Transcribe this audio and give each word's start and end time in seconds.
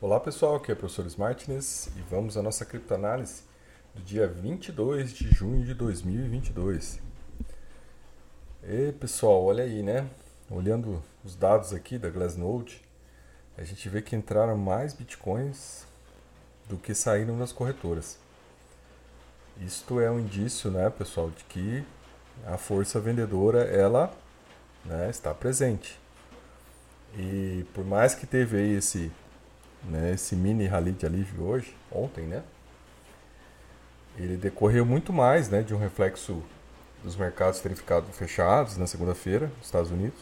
Olá 0.00 0.20
pessoal, 0.20 0.54
aqui 0.54 0.70
é 0.70 0.74
o 0.74 0.76
professor 0.76 1.04
Smartness 1.06 1.88
e 1.96 2.00
vamos 2.08 2.36
à 2.36 2.42
nossa 2.42 2.64
criptoanálise 2.64 3.42
do 3.92 4.00
dia 4.00 4.28
22 4.28 5.12
de 5.12 5.28
junho 5.28 5.64
de 5.64 5.74
2022. 5.74 7.00
E 8.62 8.92
pessoal, 8.92 9.42
olha 9.42 9.64
aí, 9.64 9.82
né? 9.82 10.08
Olhando 10.48 11.02
os 11.24 11.34
dados 11.34 11.74
aqui 11.74 11.98
da 11.98 12.08
Glassnode, 12.10 12.80
a 13.56 13.64
gente 13.64 13.88
vê 13.88 14.00
que 14.00 14.14
entraram 14.14 14.56
mais 14.56 14.94
bitcoins 14.94 15.84
do 16.68 16.76
que 16.76 16.94
saíram 16.94 17.36
das 17.36 17.50
corretoras. 17.50 18.20
Isto 19.60 19.98
é 19.98 20.08
um 20.08 20.20
indício, 20.20 20.70
né, 20.70 20.88
pessoal, 20.90 21.28
de 21.28 21.42
que 21.42 21.84
a 22.46 22.56
força 22.56 23.00
vendedora 23.00 23.64
ela 23.64 24.14
né, 24.84 25.10
está 25.10 25.34
presente. 25.34 25.98
E 27.16 27.66
por 27.74 27.84
mais 27.84 28.14
que 28.14 28.28
teve 28.28 28.58
aí 28.58 28.76
esse 28.76 29.10
né, 29.84 30.12
esse 30.12 30.34
mini 30.34 30.66
rally 30.66 30.92
de 30.92 31.06
alívio 31.06 31.44
hoje, 31.44 31.76
ontem, 31.90 32.24
né? 32.24 32.42
Ele 34.16 34.36
decorreu 34.36 34.84
muito 34.84 35.12
mais 35.12 35.48
né, 35.48 35.62
de 35.62 35.74
um 35.74 35.78
reflexo 35.78 36.42
dos 37.02 37.14
mercados 37.16 37.60
terem 37.60 37.76
ficado 37.76 38.06
fechados 38.12 38.76
na 38.76 38.86
segunda-feira, 38.86 39.46
nos 39.56 39.66
Estados 39.66 39.90
Unidos, 39.90 40.18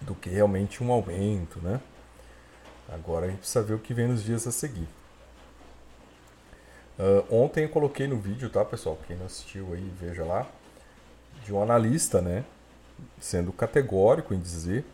do 0.00 0.14
que 0.14 0.30
realmente 0.30 0.82
um 0.82 0.92
aumento, 0.92 1.60
né? 1.60 1.80
Agora 2.88 3.26
a 3.26 3.28
gente 3.28 3.40
precisa 3.40 3.62
ver 3.62 3.74
o 3.74 3.78
que 3.78 3.92
vem 3.92 4.06
nos 4.06 4.22
dias 4.22 4.46
a 4.46 4.52
seguir. 4.52 4.88
Uh, 6.98 7.24
ontem 7.30 7.64
eu 7.64 7.68
coloquei 7.68 8.06
no 8.06 8.18
vídeo, 8.18 8.48
tá, 8.48 8.64
pessoal? 8.64 8.98
Quem 9.06 9.16
não 9.16 9.26
assistiu 9.26 9.72
aí, 9.72 9.92
veja 10.00 10.24
lá, 10.24 10.46
de 11.44 11.52
um 11.52 11.62
analista, 11.62 12.20
né? 12.20 12.44
Sendo 13.20 13.52
categórico 13.52 14.32
em 14.32 14.40
dizer 14.40 14.84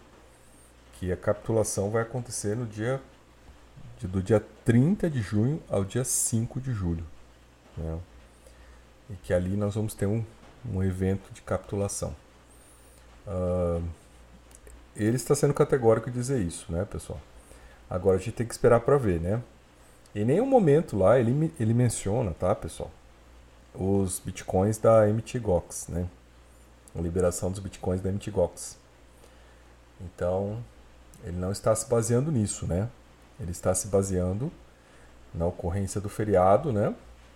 que 1.04 1.12
a 1.12 1.16
capitulação 1.16 1.90
vai 1.90 2.02
acontecer 2.02 2.56
no 2.56 2.66
dia 2.66 3.00
do 4.02 4.22
dia 4.22 4.42
30 4.64 5.08
de 5.08 5.22
junho 5.22 5.62
ao 5.68 5.84
dia 5.84 6.04
5 6.04 6.60
de 6.60 6.72
julho. 6.72 7.04
Né? 7.76 7.98
E 9.10 9.14
que 9.16 9.32
ali 9.32 9.56
nós 9.56 9.74
vamos 9.74 9.94
ter 9.94 10.06
um, 10.06 10.24
um 10.70 10.82
evento 10.82 11.32
de 11.32 11.40
capitulação. 11.40 12.14
Uh, 13.26 13.82
ele 14.96 15.16
está 15.16 15.34
sendo 15.34 15.54
categórico 15.54 16.08
em 16.08 16.12
dizer 16.12 16.40
isso, 16.40 16.70
né, 16.70 16.84
pessoal? 16.84 17.20
Agora 17.88 18.16
a 18.16 18.20
gente 18.20 18.32
tem 18.32 18.46
que 18.46 18.52
esperar 18.52 18.80
para 18.80 18.98
ver, 18.98 19.20
né? 19.20 19.42
Em 20.14 20.24
nenhum 20.24 20.46
momento 20.46 20.96
lá 20.96 21.18
ele, 21.18 21.52
ele 21.58 21.72
menciona, 21.72 22.32
tá, 22.32 22.54
pessoal? 22.54 22.90
Os 23.74 24.20
bitcoins 24.20 24.76
da 24.78 25.06
MTGOX, 25.06 25.88
né? 25.88 26.06
A 26.94 27.00
liberação 27.00 27.50
dos 27.50 27.60
bitcoins 27.60 28.00
da 28.00 28.12
MTGOX. 28.12 28.78
Então, 30.00 30.62
ele 31.24 31.36
não 31.38 31.50
está 31.50 31.74
se 31.74 31.88
baseando 31.88 32.30
nisso, 32.30 32.66
né? 32.66 32.88
Ele 33.40 33.50
está 33.50 33.74
se 33.74 33.88
baseando 33.88 34.52
na 35.34 35.46
ocorrência 35.46 36.00
do 36.00 36.08
feriado, 36.08 36.72
né? 36.72 36.94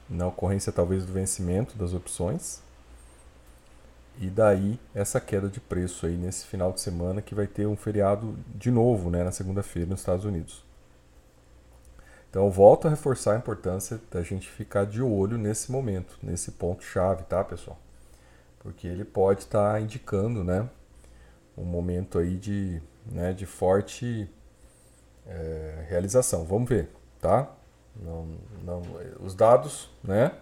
Na 0.09 0.27
ocorrência 0.27 0.71
talvez 0.71 1.05
do 1.05 1.13
vencimento 1.13 1.77
das 1.77 1.95
opções. 1.95 2.63
E 4.21 4.29
daí 4.29 4.79
essa 4.95 5.21
queda 5.21 5.49
de 5.49 5.61
preço 5.61 6.05
aí 6.05 6.17
nesse 6.17 6.47
final 6.47 6.73
de 6.73 6.81
semana 6.81 7.23
que 7.23 7.35
vai 7.35 7.47
ter 7.47 7.67
um 7.67 7.77
feriado 7.77 8.37
de 8.55 8.71
novo, 8.71 9.11
né, 9.11 9.23
na 9.23 9.31
segunda-feira 9.33 9.89
nos 9.89 10.01
Estados 10.01 10.25
Unidos. 10.25 10.65
Então 12.29 12.51
volto 12.51 12.87
a 12.87 12.91
reforçar 12.91 13.35
a 13.35 13.39
importância 13.39 14.01
da 14.11 14.23
gente 14.23 14.49
ficar 14.49 14.85
de 14.87 15.01
olho 15.01 15.39
nesse 15.39 15.71
momento, 15.71 16.19
nesse 16.23 16.53
ponto 16.53 16.85
chave, 16.85 17.23
tá, 17.25 17.45
pessoal? 17.45 17.79
Porque 18.59 18.87
ele 18.89 19.05
pode 19.05 19.43
estar 19.43 19.75
tá 19.75 19.81
indicando, 19.81 20.43
né, 20.43 20.69
um 21.57 21.65
momento 21.65 22.19
aí 22.19 22.37
de 22.37 22.83
né, 23.07 23.33
de 23.33 23.47
forte 23.47 24.31
é, 25.27 25.85
realização. 25.89 26.45
Vamos 26.45 26.69
ver, 26.69 26.89
tá? 27.21 27.51
Não, 27.97 28.29
não, 28.63 28.83
os 29.21 29.35
dados, 29.35 29.91
né, 30.03 30.33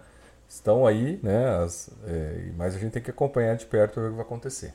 estão 0.47 0.85
aí, 0.85 1.19
né, 1.23 1.57
as, 1.63 1.89
é, 2.05 2.51
mas 2.55 2.75
a 2.75 2.79
gente 2.79 2.93
tem 2.93 3.01
que 3.01 3.11
acompanhar 3.11 3.55
de 3.55 3.65
perto 3.65 3.99
o 3.99 4.09
que 4.09 4.15
vai 4.15 4.21
acontecer. 4.21 4.73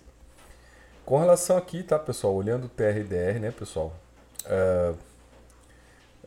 Com 1.05 1.19
relação 1.19 1.56
aqui, 1.56 1.83
tá, 1.83 1.99
pessoal, 1.99 2.34
olhando 2.34 2.65
o 2.65 2.69
TRDR, 2.69 3.41
né, 3.41 3.51
pessoal, 3.51 3.93
é, 4.47 4.95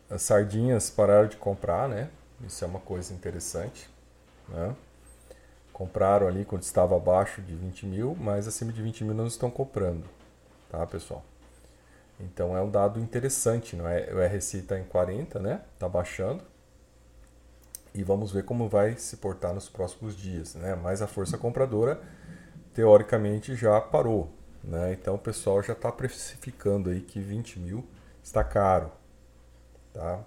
as 0.08 0.22
sardinhas 0.22 0.90
pararam 0.90 1.28
de 1.28 1.36
comprar, 1.36 1.88
né? 1.88 2.08
Isso 2.46 2.64
é 2.64 2.68
uma 2.68 2.80
coisa 2.80 3.12
interessante, 3.12 3.88
né? 4.48 4.74
Compraram 5.72 6.26
ali 6.26 6.44
quando 6.44 6.62
estava 6.62 6.96
abaixo 6.96 7.42
de 7.42 7.54
20 7.54 7.86
mil, 7.86 8.16
mas 8.18 8.46
acima 8.46 8.72
de 8.72 8.82
20 8.82 9.04
mil 9.04 9.14
não 9.14 9.26
estão 9.26 9.50
comprando, 9.50 10.04
tá, 10.70 10.86
pessoal? 10.86 11.24
Então 12.18 12.56
é 12.56 12.62
um 12.62 12.70
dado 12.70 12.98
interessante, 12.98 13.76
não 13.76 13.86
é? 13.86 14.08
O 14.12 14.36
RSI 14.36 14.58
está 14.58 14.78
em 14.78 14.84
40, 14.84 15.38
né? 15.38 15.60
Está 15.74 15.88
baixando. 15.88 16.42
E 17.94 18.02
vamos 18.02 18.32
ver 18.32 18.44
como 18.44 18.68
vai 18.68 18.96
se 18.96 19.16
portar 19.16 19.54
nos 19.54 19.68
próximos 19.68 20.16
dias, 20.16 20.54
né? 20.54 20.74
Mas 20.74 21.02
a 21.02 21.06
força 21.06 21.38
compradora, 21.38 22.00
teoricamente, 22.74 23.54
já 23.54 23.80
parou, 23.80 24.30
né? 24.62 24.92
Então 24.92 25.14
o 25.14 25.18
pessoal 25.18 25.62
já 25.62 25.72
está 25.72 25.90
precificando 25.92 26.90
aí 26.90 27.00
que 27.00 27.20
20 27.20 27.58
mil 27.58 27.86
está 28.22 28.44
caro, 28.44 28.90
tá? 29.92 30.20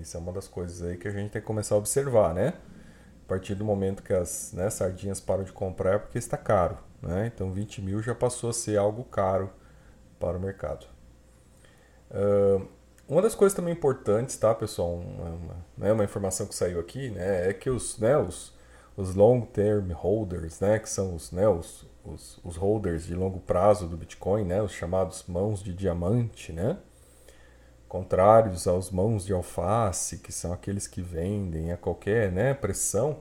Isso 0.00 0.16
é 0.16 0.20
uma 0.20 0.32
das 0.32 0.48
coisas 0.48 0.82
aí 0.82 0.96
que 0.96 1.06
a 1.06 1.10
gente 1.10 1.30
tem 1.30 1.42
que 1.42 1.46
começar 1.46 1.74
a 1.74 1.78
observar, 1.78 2.34
né? 2.34 2.54
A 3.24 3.28
partir 3.28 3.54
do 3.54 3.64
momento 3.64 4.02
que 4.02 4.12
as 4.12 4.52
né, 4.52 4.68
sardinhas 4.70 5.20
param 5.20 5.44
de 5.44 5.52
comprar 5.52 5.94
é 5.94 5.98
porque 5.98 6.18
está 6.18 6.36
caro, 6.36 6.78
né? 7.02 7.26
Então 7.26 7.52
20 7.52 7.82
mil 7.82 8.02
já 8.02 8.14
passou 8.14 8.50
a 8.50 8.52
ser 8.52 8.78
algo 8.78 9.04
caro 9.04 9.50
para 10.18 10.38
o 10.38 10.40
mercado. 10.40 10.93
Uma 13.06 13.20
das 13.20 13.34
coisas 13.34 13.54
também 13.54 13.74
importantes, 13.74 14.36
tá, 14.36 14.54
pessoal? 14.54 14.94
Uma, 14.94 15.28
uma, 15.28 15.66
né, 15.76 15.92
uma 15.92 16.04
informação 16.04 16.46
que 16.46 16.54
saiu 16.54 16.80
aqui, 16.80 17.10
né, 17.10 17.50
é 17.50 17.52
que 17.52 17.68
os, 17.68 17.98
né, 17.98 18.16
os, 18.16 18.54
os 18.96 19.14
long-term 19.14 19.92
holders, 19.92 20.60
né, 20.60 20.78
que 20.78 20.88
são 20.88 21.14
os, 21.14 21.30
né, 21.30 21.46
os, 21.46 21.86
os, 22.02 22.40
os, 22.42 22.56
holders 22.56 23.04
de 23.04 23.14
longo 23.14 23.40
prazo 23.40 23.86
do 23.86 23.96
Bitcoin, 23.96 24.44
né, 24.44 24.62
os 24.62 24.72
chamados 24.72 25.24
mãos 25.28 25.62
de 25.62 25.74
diamante, 25.74 26.50
né, 26.50 26.78
contrários 27.86 28.66
aos 28.66 28.90
mãos 28.90 29.26
de 29.26 29.34
alface, 29.34 30.18
que 30.18 30.32
são 30.32 30.52
aqueles 30.52 30.86
que 30.86 31.02
vendem 31.02 31.72
a 31.72 31.76
qualquer 31.76 32.32
né, 32.32 32.54
pressão, 32.54 33.18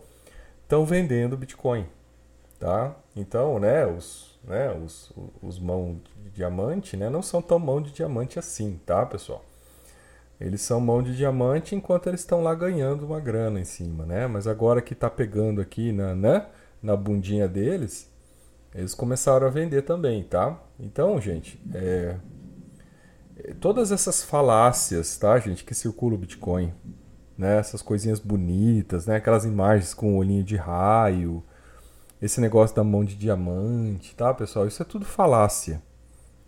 estão 0.61 0.85
vendendo 0.85 1.35
Bitcoin, 1.35 1.87
tá? 2.57 2.95
Então, 3.15 3.59
né, 3.59 3.85
os, 3.85 4.32
né, 4.43 4.71
os, 4.73 5.11
os 5.41 5.59
mãos 5.59 5.97
diamante, 6.33 6.97
né, 6.97 7.09
não 7.09 7.21
são 7.21 7.41
tão 7.41 7.59
mão 7.59 7.81
de 7.81 7.91
diamante 7.91 8.37
assim, 8.37 8.79
tá, 8.85 9.05
pessoal? 9.05 9.43
Eles 10.39 10.61
são 10.61 10.81
mão 10.81 11.01
de 11.01 11.15
diamante 11.15 11.75
enquanto 11.75 12.07
eles 12.07 12.19
estão 12.19 12.41
lá 12.41 12.53
ganhando 12.53 13.05
uma 13.05 13.19
grana 13.19 13.59
em 13.59 13.63
cima, 13.63 14.05
né? 14.05 14.27
Mas 14.27 14.45
agora 14.47 14.81
que 14.81 14.93
tá 14.93 15.09
pegando 15.09 15.61
aqui 15.61 15.91
na, 15.91 16.13
né, 16.13 16.47
na 16.81 16.97
bundinha 16.97 17.47
deles, 17.47 18.11
eles 18.75 18.93
começaram 18.93 19.47
a 19.47 19.49
vender 19.49 19.83
também, 19.83 20.23
tá? 20.23 20.59
Então, 20.79 21.21
gente, 21.21 21.61
é, 21.73 22.17
é 23.37 23.53
todas 23.53 23.91
essas 23.91 24.23
falácias, 24.23 25.17
tá, 25.17 25.39
gente, 25.39 25.63
que 25.63 25.73
circulam 25.73 26.15
o 26.15 26.19
Bitcoin, 26.19 26.73
né? 27.37 27.57
Essas 27.59 27.81
coisinhas 27.81 28.19
bonitas, 28.19 29.05
né? 29.05 29.17
Aquelas 29.17 29.45
imagens 29.45 29.93
com 29.93 30.15
o 30.15 30.17
olhinho 30.17 30.43
de 30.43 30.57
raio, 30.57 31.43
esse 32.23 32.39
negócio 32.39 32.73
da 32.73 32.85
mão 32.85 33.03
de 33.03 33.15
diamante, 33.15 34.15
tá, 34.15 34.33
pessoal? 34.33 34.65
Isso 34.65 34.81
é 34.81 34.85
tudo 34.85 35.03
falácia. 35.03 35.83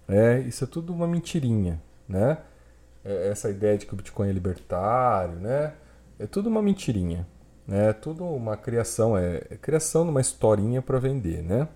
É, 0.08 0.40
isso 0.40 0.64
é 0.64 0.68
tudo 0.68 0.94
uma 0.94 1.06
mentirinha, 1.06 1.82
né? 2.08 2.38
É, 3.04 3.28
essa 3.28 3.50
ideia 3.50 3.78
de 3.78 3.86
que 3.86 3.94
o 3.94 3.98
Bitcoin 3.98 4.30
é 4.30 4.32
libertário, 4.32 5.36
né? 5.36 5.74
É 6.18 6.26
tudo 6.26 6.48
uma 6.48 6.62
mentirinha, 6.62 7.28
né? 7.68 7.90
É 7.90 7.94
tudo 7.94 8.24
uma 8.24 8.56
criação, 8.56 9.18
é, 9.18 9.42
é 9.50 9.58
criação 9.58 10.06
de 10.06 10.12
uma 10.12 10.22
historinha 10.22 10.82
para 10.82 10.98
vender, 10.98 11.44
né? 11.44 11.68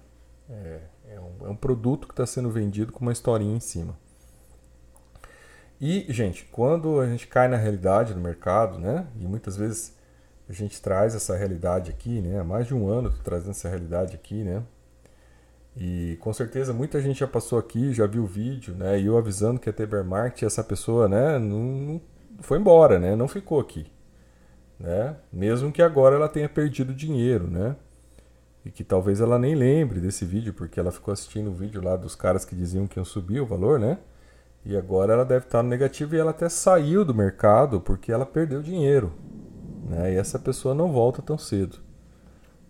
É, 0.50 0.80
é, 1.10 1.20
um, 1.20 1.48
é 1.48 1.50
um 1.50 1.56
produto 1.58 2.08
que 2.08 2.14
está 2.14 2.26
sendo 2.26 2.50
vendido 2.50 2.94
com 2.94 3.02
uma 3.02 3.12
historinha 3.12 3.58
em 3.58 3.60
cima. 3.60 3.98
E, 5.82 6.06
gente, 6.08 6.46
quando 6.46 7.02
a 7.02 7.06
gente 7.06 7.28
cai 7.28 7.50
na 7.50 7.58
realidade 7.58 8.14
do 8.14 8.22
mercado, 8.22 8.80
né? 8.80 9.08
E 9.20 9.28
muitas 9.28 9.58
vezes 9.58 9.99
a 10.50 10.54
gente 10.54 10.82
traz 10.82 11.14
essa 11.14 11.38
realidade 11.38 11.92
aqui, 11.92 12.22
né? 12.22 12.40
Há 12.40 12.44
mais 12.44 12.66
de 12.66 12.74
um 12.74 12.90
ano 12.90 13.14
trazendo 13.24 13.52
essa 13.52 13.70
realidade 13.70 14.16
aqui, 14.16 14.44
né? 14.44 14.64
E 15.78 16.18
com 16.20 16.34
certeza 16.34 16.74
muita 16.74 17.00
gente 17.00 17.20
já 17.20 17.28
passou 17.28 17.60
aqui, 17.60 17.94
já 17.94 18.08
viu 18.08 18.24
o 18.24 18.28
vídeo, 18.28 18.74
né? 18.76 19.00
E 19.00 19.06
eu 19.06 19.18
avisando 19.18 19.60
que 19.60 19.70
ia 19.70 19.74
ter 19.74 19.86
bear 19.86 20.04
market, 20.04 20.44
essa 20.44 20.64
pessoa, 20.64 21.08
né, 21.08 21.38
não 21.38 22.02
foi 22.42 22.58
embora, 22.58 22.98
né? 23.00 23.16
Não 23.16 23.28
ficou 23.28 23.60
aqui, 23.60 23.86
né? 24.80 25.16
Mesmo 25.32 25.72
que 25.72 25.84
agora 25.84 26.16
ela 26.16 26.28
tenha 26.28 26.50
perdido 26.50 26.94
dinheiro, 26.96 27.48
né? 27.48 27.76
E 28.66 28.72
que 28.72 28.84
talvez 28.84 29.22
ela 29.22 29.38
nem 29.38 29.56
lembre 29.56 30.00
desse 30.00 30.26
vídeo, 30.26 30.54
porque 30.54 30.80
ela 30.80 30.92
ficou 30.92 31.14
assistindo 31.14 31.50
o 31.52 31.54
vídeo 31.54 31.82
lá 31.82 31.96
dos 31.96 32.16
caras 32.16 32.44
que 32.44 32.56
diziam 32.56 32.88
que 32.88 33.00
iam 33.00 33.06
subir 33.06 33.40
o 33.40 33.46
valor, 33.46 33.80
né? 33.80 34.00
E 34.66 34.76
agora 34.76 35.14
ela 35.14 35.24
deve 35.24 35.46
estar 35.46 35.64
no 35.64 35.70
negativo 35.70 36.16
e 36.16 36.20
ela 36.20 36.32
até 36.32 36.50
saiu 36.50 37.06
do 37.06 37.14
mercado 37.14 37.80
porque 37.80 38.12
ela 38.12 38.26
perdeu 38.26 38.62
dinheiro, 38.62 39.14
né? 39.88 40.14
E 40.14 40.18
essa 40.18 40.40
pessoa 40.40 40.74
não 40.74 40.92
volta 40.92 41.22
tão 41.22 41.38
cedo 41.38 41.78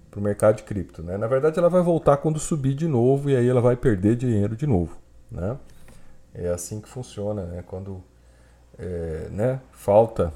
para 0.09 0.19
o 0.19 0.23
mercado 0.23 0.57
de 0.57 0.63
cripto. 0.63 1.03
Né? 1.03 1.17
Na 1.17 1.27
verdade, 1.27 1.59
ela 1.59 1.69
vai 1.69 1.81
voltar 1.81 2.17
quando 2.17 2.39
subir 2.39 2.73
de 2.73 2.87
novo 2.87 3.29
e 3.29 3.35
aí 3.35 3.47
ela 3.47 3.61
vai 3.61 3.75
perder 3.75 4.15
dinheiro 4.15 4.55
de 4.55 4.65
novo. 4.65 4.97
Né? 5.31 5.57
É 6.33 6.49
assim 6.49 6.81
que 6.81 6.89
funciona. 6.89 7.43
Né? 7.43 7.63
Quando 7.65 8.03
é, 8.77 9.27
né, 9.31 9.61
falta 9.71 10.33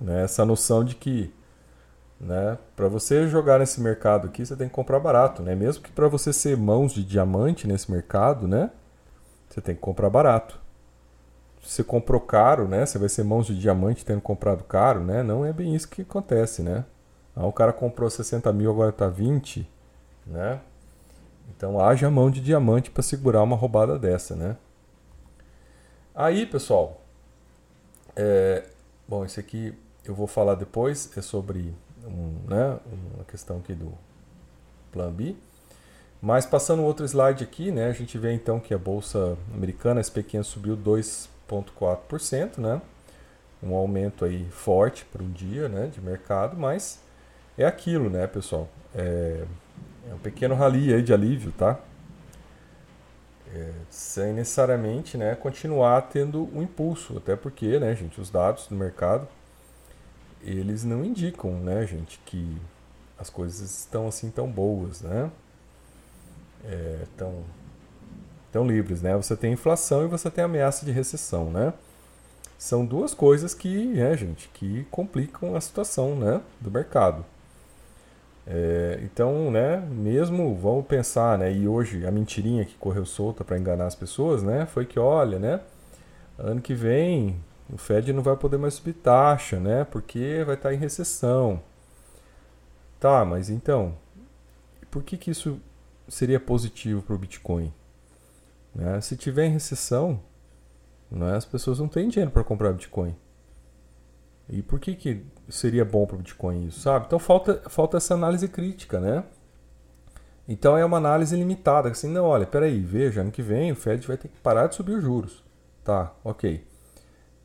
né, 0.00 0.22
essa 0.24 0.44
noção 0.44 0.84
de 0.84 0.94
que 0.94 1.32
né, 2.20 2.58
para 2.76 2.86
você 2.86 3.26
jogar 3.26 3.58
nesse 3.58 3.80
mercado 3.80 4.28
aqui, 4.28 4.44
você 4.44 4.54
tem 4.54 4.68
que 4.68 4.74
comprar 4.74 5.00
barato, 5.00 5.42
né? 5.42 5.54
Mesmo 5.54 5.82
que 5.82 5.90
para 5.90 6.06
você 6.06 6.34
ser 6.34 6.54
mãos 6.54 6.92
de 6.92 7.02
diamante 7.02 7.66
nesse 7.66 7.90
mercado, 7.90 8.46
né, 8.46 8.70
você 9.48 9.60
tem 9.62 9.74
que 9.74 9.80
comprar 9.80 10.10
barato. 10.10 10.60
Você 11.62 11.84
comprou 11.84 12.20
caro, 12.20 12.66
né, 12.66 12.86
você 12.86 12.98
vai 12.98 13.08
ser 13.08 13.22
mãos 13.22 13.46
de 13.46 13.58
diamante 13.58 14.04
tendo 14.04 14.20
comprado 14.20 14.64
caro, 14.64 15.00
né? 15.04 15.22
Não 15.22 15.44
é 15.44 15.52
bem 15.52 15.74
isso 15.74 15.88
que 15.88 16.02
acontece, 16.02 16.62
né? 16.62 16.84
Ah, 17.36 17.46
o 17.46 17.52
cara 17.52 17.72
comprou 17.72 18.08
60 18.08 18.52
mil, 18.52 18.70
agora 18.70 18.90
está 18.90 19.08
20, 19.08 19.68
né? 20.26 20.60
Então 21.56 21.78
haja 21.78 22.10
mão 22.10 22.30
de 22.30 22.40
diamante 22.40 22.90
para 22.90 23.02
segurar 23.02 23.42
uma 23.42 23.56
roubada 23.56 23.98
dessa, 23.98 24.34
né? 24.34 24.56
Aí, 26.14 26.46
pessoal, 26.46 27.00
é, 28.16 28.64
bom, 29.06 29.24
esse 29.24 29.38
aqui 29.38 29.74
eu 30.04 30.14
vou 30.14 30.26
falar 30.26 30.54
depois, 30.54 31.16
é 31.16 31.22
sobre 31.22 31.74
um, 32.04 32.34
né, 32.48 32.78
uma 33.14 33.24
questão 33.24 33.58
aqui 33.58 33.74
do 33.74 33.92
Plan 34.90 35.12
B. 35.12 35.36
Mas 36.20 36.44
passando 36.44 36.82
outro 36.82 37.06
slide 37.06 37.42
aqui, 37.42 37.70
né, 37.70 37.86
a 37.88 37.92
gente 37.92 38.18
vê 38.18 38.32
então 38.32 38.60
que 38.60 38.74
a 38.74 38.78
bolsa 38.78 39.38
americana, 39.54 40.00
SP500 40.00 40.42
subiu 40.42 40.76
2,4%, 41.50 42.58
né? 42.58 42.80
Um 43.62 43.74
aumento 43.74 44.24
aí 44.24 44.46
forte 44.50 45.04
para 45.04 45.22
um 45.22 45.30
dia, 45.30 45.68
né, 45.68 45.86
de 45.86 46.00
mercado, 46.00 46.56
mas 46.56 47.00
é 47.58 47.66
aquilo, 47.66 48.08
né, 48.08 48.26
pessoal? 48.26 48.68
É, 48.94 49.44
é 50.10 50.14
um 50.14 50.18
pequeno 50.18 50.54
rally 50.54 50.94
aí 50.94 51.02
de 51.02 51.12
alívio, 51.12 51.52
tá? 51.52 51.78
É, 53.52 53.72
sem 53.90 54.32
necessariamente 54.32 55.18
né, 55.18 55.34
continuar 55.34 56.00
tendo 56.02 56.48
um 56.54 56.62
impulso, 56.62 57.18
até 57.18 57.36
porque, 57.36 57.78
né, 57.78 57.94
gente, 57.94 58.20
os 58.20 58.30
dados 58.30 58.66
do 58.68 58.74
mercado 58.74 59.26
eles 60.42 60.84
não 60.84 61.04
indicam, 61.04 61.52
né, 61.60 61.86
gente, 61.86 62.18
que 62.24 62.56
as 63.18 63.28
coisas 63.28 63.78
estão 63.78 64.08
assim 64.08 64.30
tão 64.30 64.50
boas, 64.50 65.02
né? 65.02 65.30
É, 66.64 67.04
tão, 67.16 67.44
tão 68.52 68.66
livres, 68.66 69.02
né? 69.02 69.16
Você 69.16 69.36
tem 69.36 69.52
inflação 69.52 70.04
e 70.04 70.08
você 70.08 70.30
tem 70.30 70.44
ameaça 70.44 70.84
de 70.84 70.92
recessão, 70.92 71.50
né? 71.50 71.72
São 72.58 72.84
duas 72.84 73.14
coisas 73.14 73.54
que, 73.54 73.86
né, 73.86 74.14
gente, 74.16 74.50
que 74.52 74.86
complicam 74.90 75.56
a 75.56 75.60
situação, 75.62 76.14
né, 76.14 76.42
do 76.60 76.70
mercado. 76.70 77.24
É, 78.46 79.00
então, 79.02 79.50
né, 79.50 79.78
mesmo 79.90 80.54
vamos 80.56 80.86
pensar, 80.86 81.38
né, 81.38 81.50
e 81.52 81.66
hoje 81.66 82.06
a 82.06 82.10
mentirinha 82.10 82.64
que 82.64 82.74
correu 82.74 83.06
solta 83.06 83.44
para 83.44 83.58
enganar 83.58 83.86
as 83.86 83.94
pessoas, 83.94 84.42
né, 84.42 84.66
foi 84.66 84.84
que 84.84 84.98
olha, 84.98 85.38
né, 85.38 85.60
ano 86.38 86.60
que 86.60 86.74
vem 86.74 87.40
o 87.72 87.78
Fed 87.78 88.12
não 88.12 88.22
vai 88.22 88.36
poder 88.36 88.58
mais 88.58 88.74
subir 88.74 88.94
taxa, 88.94 89.58
né, 89.58 89.84
porque 89.84 90.42
vai 90.44 90.56
estar 90.56 90.70
tá 90.70 90.74
em 90.74 90.78
recessão. 90.78 91.62
Tá, 92.98 93.24
mas 93.24 93.48
então, 93.48 93.94
por 94.90 95.02
que 95.02 95.16
que 95.16 95.30
isso 95.30 95.58
seria 96.08 96.38
positivo 96.38 97.00
para 97.02 97.14
o 97.14 97.18
Bitcoin? 97.18 97.72
Né? 98.74 99.00
Se 99.00 99.16
tiver 99.16 99.46
em 99.46 99.50
recessão, 99.50 100.20
né, 101.10 101.36
as 101.36 101.44
pessoas 101.44 101.78
não 101.78 101.88
têm 101.88 102.08
dinheiro 102.08 102.30
para 102.30 102.44
comprar 102.44 102.72
Bitcoin. 102.72 103.16
E 104.48 104.62
por 104.62 104.80
que, 104.80 104.94
que 104.94 105.24
seria 105.48 105.84
bom 105.84 106.06
para 106.06 106.16
o 106.16 106.18
Bitcoin 106.18 106.66
isso, 106.66 106.80
sabe? 106.80 107.06
Então 107.06 107.18
falta, 107.18 107.62
falta 107.68 107.96
essa 107.96 108.14
análise 108.14 108.48
crítica, 108.48 108.98
né? 108.98 109.24
Então 110.48 110.76
é 110.76 110.84
uma 110.84 110.96
análise 110.96 111.36
limitada, 111.36 111.88
assim, 111.88 112.08
não, 112.08 112.24
olha, 112.24 112.46
peraí, 112.46 112.80
veja, 112.80 113.20
ano 113.20 113.30
que 113.30 113.42
vem 113.42 113.70
o 113.70 113.76
Fed 113.76 114.04
vai 114.06 114.16
ter 114.16 114.26
que 114.28 114.38
parar 114.40 114.66
de 114.66 114.74
subir 114.74 114.92
os 114.92 115.02
juros. 115.02 115.44
Tá, 115.84 116.12
ok. 116.24 116.66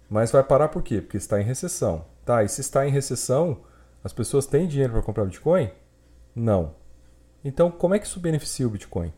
Mas 0.10 0.32
vai 0.32 0.44
parar 0.44 0.70
por 0.70 0.82
quê? 0.82 1.02
Porque 1.02 1.18
está 1.18 1.40
em 1.40 1.44
recessão. 1.44 2.06
Tá, 2.26 2.44
e 2.44 2.50
se 2.50 2.62
está 2.62 2.88
em 2.88 2.92
recessão, 2.92 3.62
as 4.04 4.12
pessoas 4.12 4.48
têm 4.48 4.68
dinheiro 4.68 4.94
para 4.94 5.02
comprar 5.04 5.26
Bitcoin? 5.26 5.70
Não. 6.36 6.74
Então, 7.44 7.70
como 7.70 7.94
é 7.94 8.00
que 8.00 8.08
isso 8.08 8.20
beneficia 8.20 8.66
o 8.66 8.72
Bitcoin? 8.72 9.14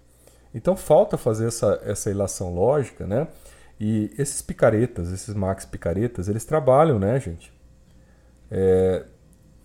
Então, 0.57 0.75
falta 0.75 1.17
fazer 1.17 1.47
essa, 1.47 1.79
essa 1.83 2.09
ilação 2.09 2.53
lógica, 2.53 3.05
né? 3.05 3.27
E 3.79 4.11
esses 4.17 4.41
picaretas, 4.41 5.11
esses 5.11 5.35
max 5.35 5.65
picaretas, 5.65 6.27
eles 6.27 6.43
trabalham, 6.43 6.97
né, 6.97 7.19
gente? 7.19 7.55
é, 8.49 9.05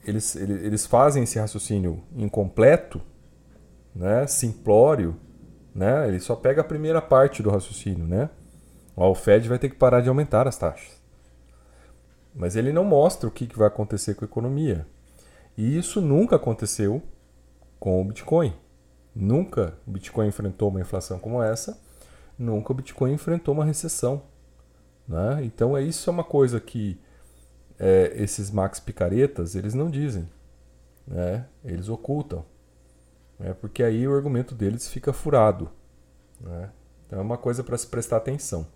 eles, 0.04 0.34
eles 0.36 0.86
fazem 0.86 1.22
esse 1.22 1.38
raciocínio 1.38 2.02
incompleto, 2.16 3.00
né, 3.94 4.26
simplório, 4.26 5.16
né, 5.74 6.08
ele 6.08 6.20
só 6.20 6.34
pega 6.34 6.60
a 6.60 6.64
primeira 6.64 7.00
parte 7.00 7.42
do 7.42 7.50
raciocínio, 7.50 8.06
né? 8.06 8.28
O 8.94 9.14
Fed 9.14 9.48
vai 9.48 9.58
ter 9.58 9.70
que 9.70 9.76
parar 9.76 10.02
de 10.02 10.08
aumentar 10.10 10.46
as 10.46 10.58
taxas. 10.58 11.00
Mas 12.34 12.56
ele 12.56 12.72
não 12.72 12.84
mostra 12.84 13.26
o 13.26 13.32
que 13.32 13.48
vai 13.56 13.68
acontecer 13.68 14.14
com 14.14 14.24
a 14.24 14.28
economia. 14.28 14.86
E 15.56 15.78
isso 15.78 16.00
nunca 16.00 16.36
aconteceu 16.36 17.02
com 17.80 18.00
o 18.00 18.04
Bitcoin. 18.04 18.52
Nunca 19.14 19.76
o 19.86 19.90
Bitcoin 19.90 20.28
enfrentou 20.28 20.68
uma 20.68 20.80
inflação 20.80 21.18
como 21.18 21.42
essa, 21.42 21.78
nunca 22.38 22.72
o 22.72 22.74
Bitcoin 22.74 23.12
enfrentou 23.12 23.54
uma 23.54 23.64
recessão. 23.64 24.22
Né? 25.06 25.44
Então 25.44 25.76
é 25.76 25.82
isso 25.82 26.08
é 26.08 26.12
uma 26.12 26.24
coisa 26.24 26.60
que 26.60 26.98
é, 27.78 28.12
esses 28.16 28.50
max 28.50 28.80
picaretas, 28.80 29.54
eles 29.54 29.74
não 29.74 29.90
dizem, 29.90 30.28
né? 31.06 31.46
eles 31.64 31.88
ocultam, 31.88 32.44
né? 33.38 33.54
porque 33.60 33.82
aí 33.82 34.06
o 34.06 34.14
argumento 34.14 34.54
deles 34.54 34.88
fica 34.88 35.12
furado. 35.12 35.70
Né? 36.40 36.70
Então 37.06 37.18
é 37.18 37.22
uma 37.22 37.36
coisa 37.36 37.62
para 37.62 37.76
se 37.76 37.86
prestar 37.86 38.18
atenção. 38.18 38.66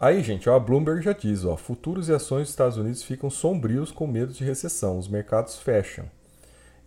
Aí, 0.00 0.22
gente, 0.22 0.48
ó, 0.48 0.54
a 0.54 0.60
Bloomberg 0.60 1.02
já 1.02 1.12
diz, 1.12 1.44
ó, 1.44 1.56
futuros 1.56 2.08
e 2.08 2.12
ações 2.12 2.42
dos 2.42 2.50
Estados 2.50 2.76
Unidos 2.76 3.02
ficam 3.02 3.28
sombrios 3.28 3.90
com 3.90 4.06
medo 4.06 4.32
de 4.32 4.44
recessão, 4.44 4.96
os 4.96 5.08
mercados 5.08 5.58
fecham. 5.58 6.08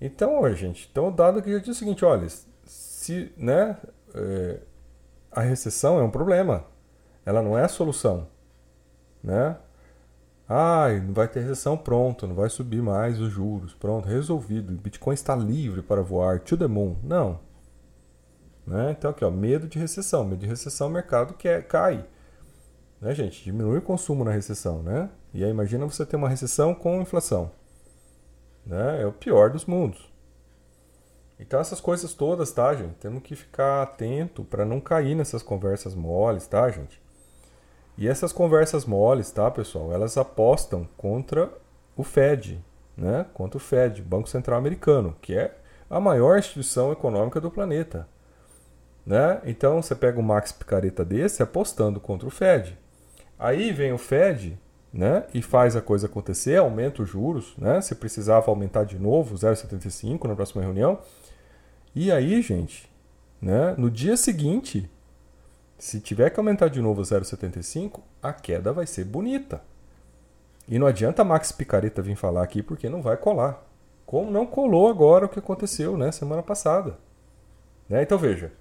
Então, 0.01 0.51
gente, 0.55 0.89
então 0.91 1.09
o 1.09 1.11
dado 1.11 1.41
que 1.43 1.51
já 1.51 1.59
diz 1.59 1.69
o 1.69 1.75
seguinte, 1.75 2.03
olha, 2.03 2.27
se, 2.65 3.31
né, 3.37 3.77
é, 4.15 4.59
a 5.31 5.41
recessão 5.41 5.99
é 5.99 6.03
um 6.03 6.09
problema, 6.09 6.65
ela 7.23 7.43
não 7.43 7.55
é 7.55 7.63
a 7.63 7.67
solução, 7.67 8.27
né? 9.23 9.57
Ah, 10.49 10.87
não 11.05 11.13
vai 11.13 11.29
ter 11.29 11.39
recessão, 11.41 11.77
pronto, 11.77 12.27
não 12.27 12.35
vai 12.35 12.49
subir 12.49 12.81
mais 12.81 13.21
os 13.21 13.31
juros, 13.31 13.73
pronto, 13.73 14.05
resolvido. 14.05 14.73
Bitcoin 14.73 15.13
está 15.13 15.33
livre 15.33 15.81
para 15.81 16.01
voar 16.01 16.41
to 16.41 16.57
the 16.57 16.67
moon. 16.67 16.97
Não. 17.01 17.39
Né? 18.67 18.91
Então 18.91 19.11
aqui, 19.11 19.23
ó, 19.23 19.31
medo 19.31 19.65
de 19.65 19.79
recessão. 19.79 20.25
Medo 20.25 20.41
de 20.41 20.47
recessão, 20.47 20.87
o 20.87 20.91
mercado 20.91 21.35
quer, 21.35 21.65
cai. 21.67 22.05
Né, 22.99 23.15
gente? 23.15 23.41
Diminui 23.45 23.77
o 23.77 23.81
consumo 23.81 24.25
na 24.25 24.31
recessão, 24.31 24.83
né? 24.83 25.09
E 25.33 25.41
aí 25.41 25.49
imagina 25.49 25.85
você 25.85 26.05
ter 26.05 26.17
uma 26.17 26.27
recessão 26.27 26.75
com 26.75 27.01
inflação. 27.01 27.49
Né? 28.65 29.01
É 29.01 29.05
o 29.05 29.11
pior 29.11 29.49
dos 29.49 29.65
mundos. 29.65 30.11
Então 31.39 31.59
essas 31.59 31.81
coisas 31.81 32.13
todas, 32.13 32.51
tá, 32.51 32.73
gente? 32.75 32.95
Temos 32.95 33.23
que 33.23 33.35
ficar 33.35 33.81
atento 33.81 34.43
para 34.43 34.63
não 34.63 34.79
cair 34.79 35.15
nessas 35.15 35.41
conversas 35.41 35.95
moles, 35.95 36.45
tá, 36.45 36.69
gente? 36.69 37.01
E 37.97 38.07
essas 38.07 38.31
conversas 38.31 38.85
moles, 38.85 39.31
tá, 39.31 39.49
pessoal? 39.49 39.91
Elas 39.91 40.17
apostam 40.17 40.87
contra 40.95 41.51
o 41.97 42.03
Fed, 42.03 42.63
né? 42.95 43.25
Contra 43.33 43.57
o 43.57 43.59
Fed, 43.59 44.01
Banco 44.01 44.29
Central 44.29 44.59
Americano, 44.59 45.15
que 45.21 45.35
é 45.35 45.55
a 45.89 45.99
maior 45.99 46.37
instituição 46.37 46.91
econômica 46.91 47.41
do 47.41 47.51
planeta. 47.51 48.07
Né? 49.05 49.41
Então 49.45 49.81
você 49.81 49.93
pega 49.93 50.19
um 50.19 50.23
Max 50.23 50.51
Picareta 50.51 51.03
desse 51.03 51.43
apostando 51.43 51.99
contra 51.99 52.27
o 52.27 52.31
Fed. 52.31 52.77
Aí 53.37 53.73
vem 53.73 53.91
o 53.91 53.97
Fed 53.97 54.57
né, 54.93 55.25
e 55.33 55.41
faz 55.41 55.75
a 55.75 55.81
coisa 55.81 56.07
acontecer, 56.07 56.57
aumenta 56.57 57.01
os 57.01 57.09
juros. 57.09 57.53
Né? 57.57 57.81
Se 57.81 57.95
precisava 57.95 58.49
aumentar 58.51 58.83
de 58.83 58.99
novo, 58.99 59.35
0,75 59.35 60.27
na 60.27 60.35
próxima 60.35 60.61
reunião. 60.61 60.99
E 61.95 62.11
aí, 62.11 62.41
gente, 62.41 62.89
né, 63.41 63.73
no 63.77 63.89
dia 63.89 64.17
seguinte, 64.17 64.89
se 65.77 65.99
tiver 65.99 66.29
que 66.29 66.39
aumentar 66.39 66.67
de 66.67 66.81
novo 66.81 67.01
0,75, 67.01 68.01
a 68.21 68.31
queda 68.31 68.71
vai 68.71 68.85
ser 68.85 69.05
bonita. 69.05 69.61
E 70.67 70.77
não 70.77 70.87
adianta 70.87 71.23
Max 71.23 71.51
Picareta 71.51 72.01
vir 72.01 72.15
falar 72.15 72.43
aqui 72.43 72.61
porque 72.61 72.87
não 72.87 73.01
vai 73.01 73.17
colar. 73.17 73.65
Como 74.05 74.29
não 74.29 74.45
colou 74.45 74.89
agora 74.89 75.25
o 75.25 75.29
que 75.29 75.39
aconteceu 75.39 75.97
né, 75.97 76.11
semana 76.11 76.43
passada. 76.43 76.97
Né? 77.89 78.03
Então 78.03 78.17
veja, 78.17 78.51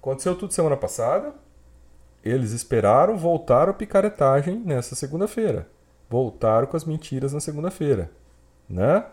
aconteceu 0.00 0.36
tudo 0.36 0.52
semana 0.52 0.76
passada, 0.76 1.34
eles 2.28 2.52
esperaram, 2.52 3.16
voltaram 3.16 3.70
a 3.70 3.74
picaretagem 3.74 4.58
nessa 4.64 4.94
segunda-feira. 4.94 5.68
Voltaram 6.08 6.66
com 6.66 6.76
as 6.76 6.84
mentiras 6.84 7.32
na 7.32 7.40
segunda-feira. 7.40 8.10
Né? 8.68 9.04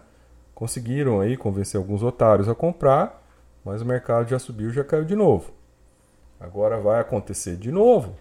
Conseguiram 0.54 1.20
aí 1.20 1.38
convencer 1.38 1.78
alguns 1.78 2.04
otários 2.04 2.48
a 2.48 2.56
comprar, 2.56 3.24
mas 3.64 3.82
o 3.82 3.86
mercado 3.86 4.30
já 4.30 4.40
subiu 4.40 4.72
já 4.72 4.84
caiu 4.84 5.06
de 5.06 5.16
novo. 5.16 5.52
Agora 6.40 6.80
vai 6.80 7.00
acontecer 7.00 7.56
de 7.56 7.72
novo. 7.72 8.16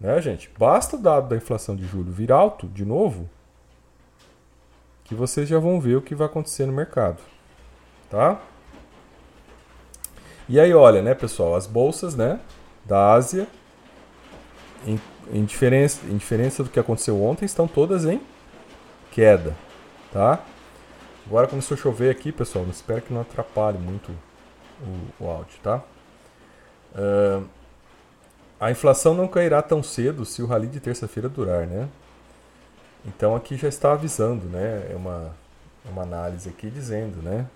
Né, 0.00 0.20
gente? 0.20 0.50
Basta 0.58 0.96
o 0.96 0.98
dado 0.98 1.28
da 1.28 1.36
inflação 1.36 1.76
de 1.76 1.84
julho 1.84 2.10
vir 2.10 2.32
alto 2.32 2.66
de 2.66 2.84
novo, 2.84 3.28
que 5.04 5.14
vocês 5.14 5.48
já 5.48 5.58
vão 5.58 5.80
ver 5.80 5.96
o 5.96 6.02
que 6.02 6.14
vai 6.14 6.26
acontecer 6.26 6.64
no 6.66 6.72
mercado. 6.72 7.20
Tá? 8.08 8.40
E 10.48 10.58
aí, 10.58 10.72
olha, 10.72 11.02
né, 11.02 11.14
pessoal, 11.14 11.54
as 11.54 11.66
bolsas, 11.66 12.14
né, 12.16 12.40
da 12.84 13.12
Ásia, 13.12 13.46
em, 14.86 15.00
em 15.32 15.44
diferença, 15.44 16.00
em 16.06 16.16
diferença 16.16 16.64
do 16.64 16.70
que 16.70 16.80
aconteceu 16.80 17.22
ontem, 17.22 17.44
estão 17.44 17.68
todas 17.68 18.04
em 18.04 18.20
queda, 19.10 19.54
tá? 20.12 20.42
Agora 21.26 21.46
começou 21.46 21.76
a 21.76 21.78
chover 21.78 22.10
aqui, 22.10 22.32
pessoal. 22.32 22.66
Espero 22.70 23.02
que 23.02 23.12
não 23.12 23.20
atrapalhe 23.20 23.78
muito 23.78 24.10
o, 24.80 25.24
o 25.24 25.28
áudio, 25.28 25.58
tá? 25.62 25.82
Uh, 26.92 27.46
a 28.58 28.70
inflação 28.70 29.14
não 29.14 29.28
cairá 29.28 29.62
tão 29.62 29.82
cedo 29.82 30.24
se 30.24 30.42
o 30.42 30.46
rally 30.46 30.66
de 30.66 30.80
terça-feira 30.80 31.28
durar, 31.28 31.66
né? 31.66 31.88
Então 33.06 33.34
aqui 33.34 33.56
já 33.56 33.68
está 33.68 33.92
avisando, 33.92 34.46
né? 34.46 34.88
É 34.90 34.96
uma, 34.96 35.34
uma 35.84 36.02
análise 36.02 36.48
aqui 36.48 36.68
dizendo, 36.68 37.22
né? 37.22 37.46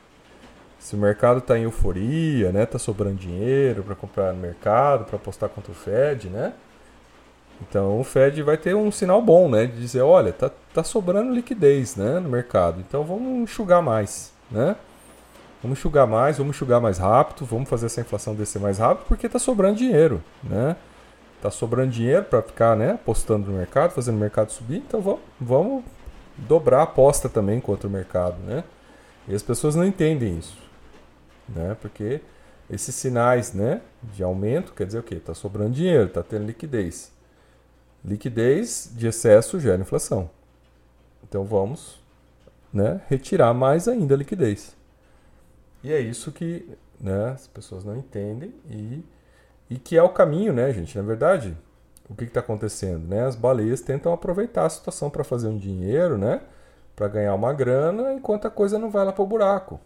Se 0.85 0.95
o 0.95 0.99
mercado 0.99 1.39
está 1.39 1.59
em 1.59 1.63
euforia, 1.63 2.53
né? 2.53 2.67
Tá 2.67 2.79
sobrando 2.79 3.15
dinheiro 3.15 3.83
para 3.83 3.95
comprar 3.95 4.35
no 4.35 4.39
mercado, 4.39 5.07
para 5.07 5.17
apostar 5.17 5.49
contra 5.49 5.73
o 5.73 5.75
Fed, 5.75 6.29
né? 6.29 6.53
Então 7.63 7.99
o 7.99 8.05
Fed 8.05 8.43
vai 8.43 8.59
ter 8.59 8.77
um 8.77 8.93
sinal 8.93 9.23
bom, 9.23 9.49
né? 9.49 9.65
De 9.65 9.81
dizer, 9.81 10.03
olha, 10.03 10.31
tá, 10.31 10.51
tá 10.75 10.85
sobrando 10.85 11.33
liquidez, 11.33 11.97
né? 11.97 12.21
No 12.21 12.29
mercado. 12.29 12.85
Então 12.87 13.03
vamos 13.03 13.51
enxugar 13.51 13.81
mais, 13.81 14.31
né? 14.51 14.77
Vamos 15.63 15.79
enxugar 15.79 16.07
mais, 16.07 16.37
vamos 16.37 16.55
enxugar 16.55 16.83
mais 16.83 16.99
rápido, 16.99 17.47
vamos 17.47 17.67
fazer 17.67 17.87
essa 17.87 18.03
inflação 18.03 18.35
descer 18.35 18.61
mais 18.61 18.77
rápido 18.77 19.07
porque 19.09 19.27
tá 19.27 19.39
sobrando 19.39 19.79
dinheiro, 19.79 20.23
né? 20.43 20.77
Tá 21.41 21.51
sobrando 21.51 21.93
dinheiro 21.93 22.27
para 22.27 22.43
ficar, 22.43 22.77
né? 22.77 22.91
Apostando 22.91 23.51
no 23.51 23.57
mercado, 23.57 23.93
fazendo 23.93 24.17
o 24.17 24.21
mercado 24.21 24.53
subir. 24.53 24.85
Então 24.87 25.01
vamos, 25.01 25.21
vamos 25.41 25.83
dobrar 26.37 26.81
a 26.81 26.83
aposta 26.83 27.27
também 27.27 27.59
contra 27.59 27.89
o 27.89 27.91
mercado, 27.91 28.37
né? 28.45 28.65
E 29.27 29.35
as 29.35 29.43
pessoas 29.43 29.75
não 29.75 29.87
entendem 29.87 30.37
isso, 30.37 30.64
né? 31.49 31.77
Porque 31.81 32.21
esses 32.71 32.95
sinais, 32.95 33.53
né, 33.53 33.81
de 34.03 34.23
aumento 34.23 34.73
quer 34.73 34.87
dizer 34.87 34.99
o 34.99 35.03
quê? 35.03 35.17
Tá 35.17 35.35
sobrando 35.35 35.73
dinheiro, 35.73 36.09
tá 36.09 36.23
tendo 36.23 36.47
liquidez. 36.47 37.13
Liquidez 38.05 38.91
de 38.95 39.07
excesso 39.07 39.59
gera 39.61 39.81
inflação. 39.81 40.31
Então 41.23 41.45
vamos 41.45 42.01
né, 42.73 43.01
retirar 43.09 43.53
mais 43.55 43.89
ainda 43.89 44.15
a 44.15 44.19
liquidez. 44.19 44.77
E 45.83 45.93
é 45.93 46.01
isso 46.01 46.33
que 46.33 46.69
né, 47.01 47.31
as 47.31 47.47
pessoas 47.47 47.85
não 47.85 47.97
entendem 47.97 48.55
e, 48.69 49.05
e 49.69 49.79
que 49.79 49.97
é 49.97 50.03
o 50.03 50.09
caminho, 50.09 50.53
né, 50.53 50.73
gente? 50.73 50.97
Na 50.97 51.05
verdade, 51.05 51.57
o 52.09 52.15
que 52.15 52.25
está 52.25 52.41
acontecendo? 52.41 53.07
Né? 53.07 53.25
As 53.25 53.37
baleias 53.37 53.81
tentam 53.81 54.13
aproveitar 54.13 54.67
a 54.67 54.71
situação 54.71 55.11
para 55.11 55.25
fazer 55.25 55.49
um 55.49 55.59
dinheiro, 55.59 56.19
né? 56.19 56.41
Para 56.97 57.09
ganhar 57.09 57.35
uma 57.35 57.53
grana, 57.53 58.13
enquanto 58.13 58.47
a 58.47 58.51
coisa 58.51 58.79
não 58.79 58.91
vai 58.91 59.05
lá 59.05 59.13
para 59.13 59.23
o 59.23 59.27
buraco. 59.27 59.81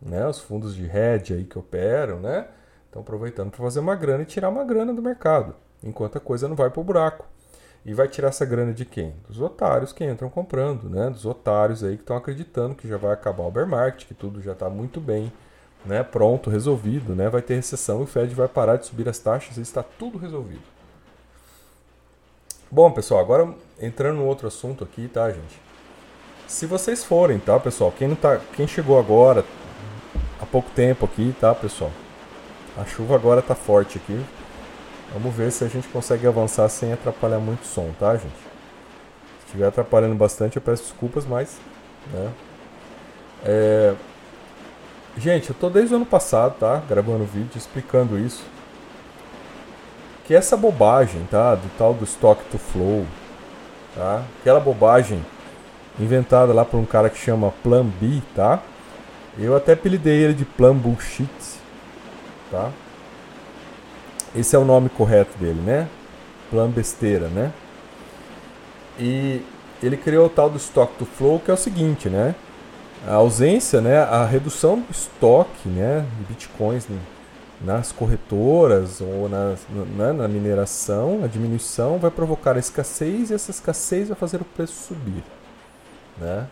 Né? 0.00 0.26
Os 0.26 0.40
fundos 0.40 0.74
de 0.74 0.84
hedge 0.84 1.34
aí 1.34 1.44
que 1.44 1.58
operam, 1.58 2.20
né? 2.20 2.48
Estão 2.86 3.02
aproveitando 3.02 3.50
para 3.50 3.62
fazer 3.62 3.80
uma 3.80 3.94
grana 3.94 4.22
e 4.22 4.26
tirar 4.26 4.48
uma 4.48 4.64
grana 4.64 4.92
do 4.92 5.02
mercado, 5.02 5.54
enquanto 5.82 6.16
a 6.16 6.20
coisa 6.20 6.48
não 6.48 6.56
vai 6.56 6.70
para 6.70 6.80
o 6.80 6.84
buraco. 6.84 7.26
E 7.84 7.94
vai 7.94 8.08
tirar 8.08 8.28
essa 8.28 8.44
grana 8.44 8.72
de 8.72 8.84
quem? 8.84 9.14
Dos 9.28 9.40
otários 9.40 9.92
que 9.92 10.04
entram 10.04 10.28
comprando, 10.28 10.90
né? 10.90 11.08
Dos 11.08 11.24
otários 11.24 11.84
aí 11.84 11.96
que 11.96 12.02
estão 12.02 12.16
acreditando 12.16 12.74
que 12.74 12.88
já 12.88 12.96
vai 12.96 13.12
acabar 13.12 13.44
o 13.44 13.50
bear 13.50 13.66
market, 13.66 14.06
que 14.06 14.14
tudo 14.14 14.42
já 14.42 14.52
está 14.52 14.68
muito 14.68 15.00
bem, 15.00 15.32
né? 15.84 16.02
Pronto, 16.02 16.50
resolvido, 16.50 17.14
né? 17.14 17.28
Vai 17.28 17.42
ter 17.42 17.54
recessão 17.54 18.00
e 18.00 18.02
o 18.02 18.06
Fed 18.06 18.34
vai 18.34 18.48
parar 18.48 18.76
de 18.76 18.86
subir 18.86 19.08
as 19.08 19.18
taxas 19.18 19.56
e 19.56 19.60
está 19.60 19.84
tudo 19.84 20.18
resolvido. 20.18 20.64
Bom, 22.68 22.90
pessoal, 22.90 23.20
agora 23.20 23.54
entrando 23.80 24.16
no 24.16 24.24
outro 24.26 24.48
assunto 24.48 24.82
aqui, 24.82 25.06
tá, 25.06 25.30
gente? 25.30 25.60
Se 26.48 26.66
vocês 26.66 27.04
forem, 27.04 27.38
tá, 27.38 27.58
pessoal? 27.60 27.92
Quem 27.92 28.08
não 28.08 28.16
tá, 28.16 28.40
quem 28.54 28.66
chegou 28.66 28.98
agora 28.98 29.44
há 30.40 30.46
pouco 30.46 30.70
tempo 30.70 31.04
aqui, 31.04 31.34
tá, 31.40 31.54
pessoal? 31.54 31.90
A 32.76 32.84
chuva 32.84 33.14
agora 33.14 33.40
tá 33.40 33.54
forte 33.54 33.98
aqui. 33.98 34.20
Vamos 35.12 35.34
ver 35.34 35.50
se 35.50 35.64
a 35.64 35.68
gente 35.68 35.88
consegue 35.88 36.26
avançar 36.26 36.68
sem 36.68 36.92
atrapalhar 36.92 37.38
muito 37.38 37.62
o 37.62 37.66
som, 37.66 37.90
tá, 37.98 38.14
gente? 38.14 38.34
Se 39.40 39.46
estiver 39.46 39.66
atrapalhando 39.66 40.14
bastante, 40.14 40.56
eu 40.56 40.62
peço 40.62 40.82
desculpas, 40.82 41.24
mas. 41.24 41.58
Né? 42.12 42.32
É... 43.44 43.94
Gente, 45.16 45.48
eu 45.50 45.56
tô 45.56 45.70
desde 45.70 45.94
o 45.94 45.96
ano 45.96 46.04
passado, 46.04 46.56
tá? 46.58 46.82
Gravando 46.88 47.24
vídeo 47.24 47.56
explicando 47.56 48.18
isso. 48.18 48.44
Que 50.26 50.34
essa 50.34 50.56
bobagem, 50.56 51.26
tá? 51.30 51.54
Do 51.54 51.70
tal 51.78 51.94
do 51.94 52.04
stock 52.04 52.44
to 52.50 52.58
flow, 52.58 53.06
tá? 53.94 54.22
Aquela 54.40 54.60
bobagem 54.60 55.24
inventada 55.98 56.52
lá 56.52 56.64
por 56.64 56.78
um 56.78 56.84
cara 56.84 57.08
que 57.08 57.16
chama 57.16 57.54
Plan 57.62 57.86
B, 57.86 58.20
tá? 58.34 58.60
Eu 59.38 59.54
até 59.54 59.72
apelidei 59.72 60.24
ele 60.24 60.34
de 60.34 60.44
Plan 60.44 60.74
Bullshit, 60.74 61.28
tá? 62.50 62.70
Esse 64.34 64.56
é 64.56 64.58
o 64.58 64.64
nome 64.64 64.88
correto 64.88 65.36
dele, 65.38 65.60
né? 65.60 65.88
Plan 66.50 66.70
besteira, 66.70 67.28
né? 67.28 67.52
E 68.98 69.42
ele 69.82 69.96
criou 69.96 70.26
o 70.26 70.30
tal 70.30 70.48
do 70.48 70.56
stock 70.56 70.94
to 70.98 71.04
flow, 71.04 71.38
que 71.38 71.50
é 71.50 71.54
o 71.54 71.56
seguinte, 71.56 72.08
né? 72.08 72.34
A 73.06 73.14
ausência, 73.14 73.80
né, 73.80 73.98
a 73.98 74.24
redução 74.24 74.80
do 74.80 74.90
estoque, 74.90 75.68
né, 75.68 76.04
de 76.18 76.24
bitcoins 76.24 76.88
nas 77.60 77.92
corretoras 77.92 79.00
ou 79.00 79.28
nas, 79.28 79.60
na, 79.96 80.12
na 80.12 80.28
mineração, 80.28 81.20
a 81.22 81.26
diminuição 81.26 81.98
vai 81.98 82.10
provocar 82.10 82.56
a 82.56 82.58
escassez 82.58 83.30
e 83.30 83.34
essa 83.34 83.50
escassez 83.50 84.08
vai 84.08 84.16
fazer 84.16 84.40
o 84.40 84.44
preço 84.44 84.88
subir, 84.88 85.22
né? 86.18 86.46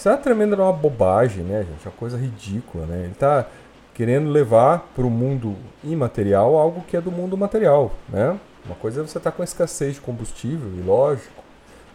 Isso 0.00 0.08
é 0.08 0.12
uma 0.12 0.16
tremenda 0.18 0.56
uma 0.56 0.72
bobagem, 0.72 1.44
né, 1.44 1.62
gente? 1.62 1.86
Uma 1.86 1.92
coisa 1.92 2.16
ridícula, 2.16 2.86
né? 2.86 3.02
Ele 3.02 3.12
está 3.12 3.44
querendo 3.92 4.30
levar 4.30 4.88
para 4.96 5.04
o 5.04 5.10
mundo 5.10 5.54
imaterial 5.84 6.56
algo 6.56 6.80
que 6.88 6.96
é 6.96 7.02
do 7.02 7.12
mundo 7.12 7.36
material, 7.36 7.92
né? 8.08 8.40
Uma 8.64 8.74
coisa 8.76 9.02
é 9.02 9.04
você 9.06 9.18
estar 9.18 9.30
tá 9.30 9.36
com 9.36 9.44
escassez 9.44 9.96
de 9.96 10.00
combustível 10.00 10.70
e 10.74 10.80
lógico, 10.80 11.44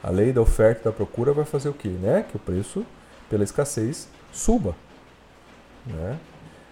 a 0.04 0.12
lei 0.12 0.32
da 0.32 0.40
oferta 0.40 0.82
e 0.82 0.84
da 0.84 0.92
procura 0.92 1.34
vai 1.34 1.46
fazer 1.46 1.70
o 1.70 1.74
quê, 1.74 1.88
né? 1.88 2.24
Que 2.30 2.36
o 2.36 2.40
preço 2.40 2.86
pela 3.28 3.44
escassez 3.44 4.08
suba, 4.32 4.76
né? 5.84 6.20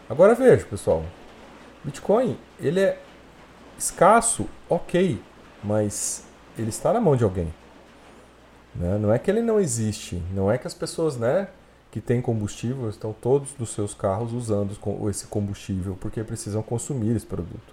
Agora 0.08 0.36
veja, 0.36 0.64
pessoal, 0.68 1.04
Bitcoin 1.84 2.38
ele 2.60 2.80
é 2.80 3.00
escasso, 3.76 4.48
ok, 4.70 5.20
mas 5.64 6.28
ele 6.56 6.70
está 6.70 6.94
na 6.94 7.02
mão 7.02 7.16
de 7.16 7.24
alguém. 7.24 7.52
Né? 8.76 8.98
Não 8.98 9.14
é 9.14 9.20
que 9.20 9.30
ele 9.30 9.42
não 9.42 9.60
existe, 9.60 10.22
não 10.34 10.52
é 10.52 10.58
que 10.58 10.68
as 10.68 10.74
pessoas, 10.74 11.18
né? 11.18 11.48
que 11.94 12.02
têm 12.02 12.24
combustível 12.24 12.90
estão 12.90 13.14
todos 13.14 13.56
nos 13.60 13.70
seus 13.70 13.94
carros 13.94 14.34
usando 14.34 14.76
esse 15.12 15.28
combustível 15.28 15.96
porque 16.02 16.24
precisam 16.24 16.64
consumir 16.64 17.16
esse 17.16 17.26
produto. 17.28 17.72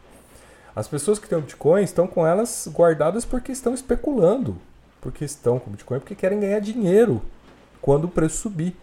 As 0.77 0.87
pessoas 0.87 1.19
que 1.19 1.27
têm 1.27 1.41
Bitcoin 1.41 1.83
estão 1.83 2.07
com 2.07 2.27
elas 2.27 2.69
guardadas 2.71 3.25
porque 3.25 3.51
estão 3.51 3.73
especulando, 3.73 4.59
porque 5.01 5.25
estão 5.25 5.59
com 5.59 5.71
Bitcoin 5.71 6.01
porque 6.01 6.15
querem 6.15 6.39
ganhar 6.39 6.61
dinheiro 6.61 7.23
quando 7.81 8.05
o 8.05 8.09
preço 8.09 8.43
subir. 8.43 8.77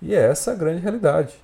E 0.00 0.14
é 0.14 0.30
essa 0.30 0.52
a 0.52 0.54
grande 0.54 0.80
realidade. 0.80 1.34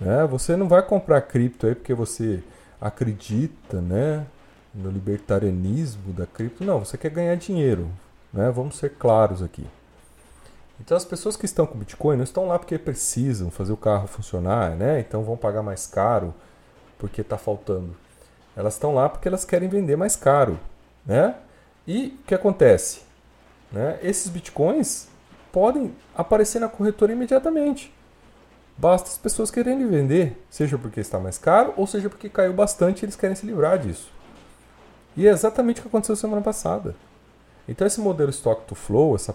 Né? 0.00 0.26
Você 0.26 0.56
não 0.56 0.66
vai 0.66 0.82
comprar 0.82 1.20
cripto 1.20 1.64
aí 1.64 1.76
porque 1.76 1.94
você 1.94 2.42
acredita 2.80 3.80
né, 3.80 4.26
no 4.74 4.90
libertarianismo 4.90 6.12
da 6.12 6.26
cripto. 6.26 6.64
Não, 6.64 6.80
você 6.80 6.98
quer 6.98 7.10
ganhar 7.10 7.36
dinheiro. 7.36 7.88
Né? 8.32 8.50
Vamos 8.50 8.76
ser 8.76 8.94
claros 8.94 9.42
aqui. 9.42 9.66
Então 10.80 10.96
as 10.96 11.04
pessoas 11.04 11.36
que 11.36 11.44
estão 11.44 11.66
com 11.66 11.78
Bitcoin 11.78 12.16
não 12.16 12.24
estão 12.24 12.46
lá 12.46 12.58
porque 12.58 12.78
precisam 12.78 13.50
fazer 13.50 13.72
o 13.72 13.76
carro 13.76 14.06
funcionar, 14.06 14.76
né? 14.76 15.00
Então 15.00 15.22
vão 15.24 15.36
pagar 15.36 15.62
mais 15.62 15.86
caro 15.86 16.32
porque 16.98 17.20
está 17.20 17.36
faltando. 17.36 17.96
Elas 18.56 18.74
estão 18.74 18.94
lá 18.94 19.08
porque 19.08 19.28
elas 19.28 19.44
querem 19.44 19.68
vender 19.68 19.96
mais 19.96 20.14
caro, 20.14 20.58
né? 21.04 21.34
E 21.86 22.18
o 22.20 22.26
que 22.26 22.34
acontece? 22.34 23.02
Né? 23.72 23.98
Esses 24.02 24.28
bitcoins 24.30 25.08
podem 25.50 25.94
aparecer 26.14 26.60
na 26.60 26.68
corretora 26.68 27.12
imediatamente. 27.12 27.92
Basta 28.76 29.08
as 29.08 29.18
pessoas 29.18 29.50
quererem 29.50 29.88
vender, 29.88 30.40
seja 30.48 30.78
porque 30.78 31.00
está 31.00 31.18
mais 31.18 31.36
caro 31.38 31.74
ou 31.76 31.86
seja 31.86 32.08
porque 32.08 32.28
caiu 32.28 32.52
bastante 32.52 33.02
e 33.02 33.04
eles 33.04 33.16
querem 33.16 33.34
se 33.34 33.44
livrar 33.44 33.78
disso. 33.78 34.12
E 35.16 35.26
é 35.26 35.30
exatamente 35.30 35.80
o 35.80 35.82
que 35.82 35.88
aconteceu 35.88 36.14
semana 36.14 36.42
passada. 36.42 36.94
Então 37.68 37.86
esse 37.86 38.00
modelo 38.00 38.30
stock 38.30 38.64
to 38.66 38.74
flow, 38.74 39.14
essa 39.14 39.34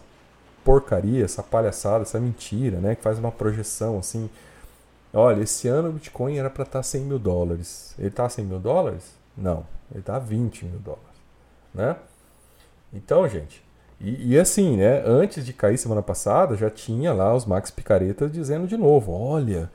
porcaria, 0.64 1.24
essa 1.24 1.44
palhaçada, 1.44 2.04
essa 2.04 2.20
mentira, 2.20 2.80
né? 2.80 2.96
Que 2.96 3.04
faz 3.04 3.20
uma 3.20 3.32
projeção 3.32 4.00
assim. 4.00 4.30
Olha, 5.14 5.44
esse 5.44 5.68
ano 5.68 5.90
o 5.90 5.94
Bitcoin 5.94 6.38
era 6.38 6.50
para 6.50 6.64
estar 6.64 6.80
tá 6.80 6.84
100 6.84 7.02
mil 7.02 7.20
dólares. 7.20 7.94
Ele 8.00 8.08
está 8.08 8.26
a 8.26 8.30
100 8.30 8.46
mil 8.46 8.60
dólares? 8.60 9.16
Não, 9.38 9.66
ele 9.92 10.00
está 10.00 10.16
a 10.16 10.20
20 10.20 10.66
mil 10.66 10.80
dólares, 10.80 11.18
né? 11.74 11.96
Então, 12.92 13.28
gente, 13.28 13.64
e, 14.04 14.34
e, 14.34 14.40
assim, 14.40 14.76
né? 14.78 15.02
Antes 15.06 15.46
de 15.46 15.54
cair 15.54 15.78
semana 15.78 16.02
passada, 16.02 16.58
já 16.58 16.70
tinha 16.70 17.14
lá 17.14 17.34
os 17.34 17.46
Max 17.46 17.72
Picaretas 17.72 18.32
dizendo 18.32 18.68
de 18.68 18.76
novo: 18.76 19.14
olha, 19.14 19.72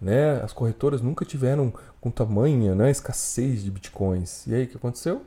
né? 0.00 0.40
As 0.42 0.52
corretoras 0.52 1.00
nunca 1.00 1.24
tiveram 1.24 1.72
com 2.00 2.10
tamanha 2.10 2.74
né, 2.74 2.90
escassez 2.90 3.62
de 3.62 3.70
bitcoins. 3.70 4.46
E 4.46 4.54
aí, 4.54 4.64
o 4.64 4.68
que 4.68 4.76
aconteceu? 4.76 5.22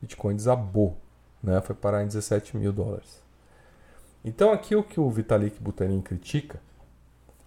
Bitcoin 0.00 0.36
desabou, 0.36 0.96
né? 1.42 1.60
Foi 1.60 1.74
parar 1.74 2.02
em 2.02 2.06
17 2.06 2.56
mil 2.56 2.72
dólares. 2.72 3.22
Então 4.24 4.52
aqui 4.52 4.74
o 4.74 4.82
que 4.82 4.98
o 4.98 5.10
Vitalik 5.10 5.60
Buterin 5.60 6.00
critica, 6.00 6.60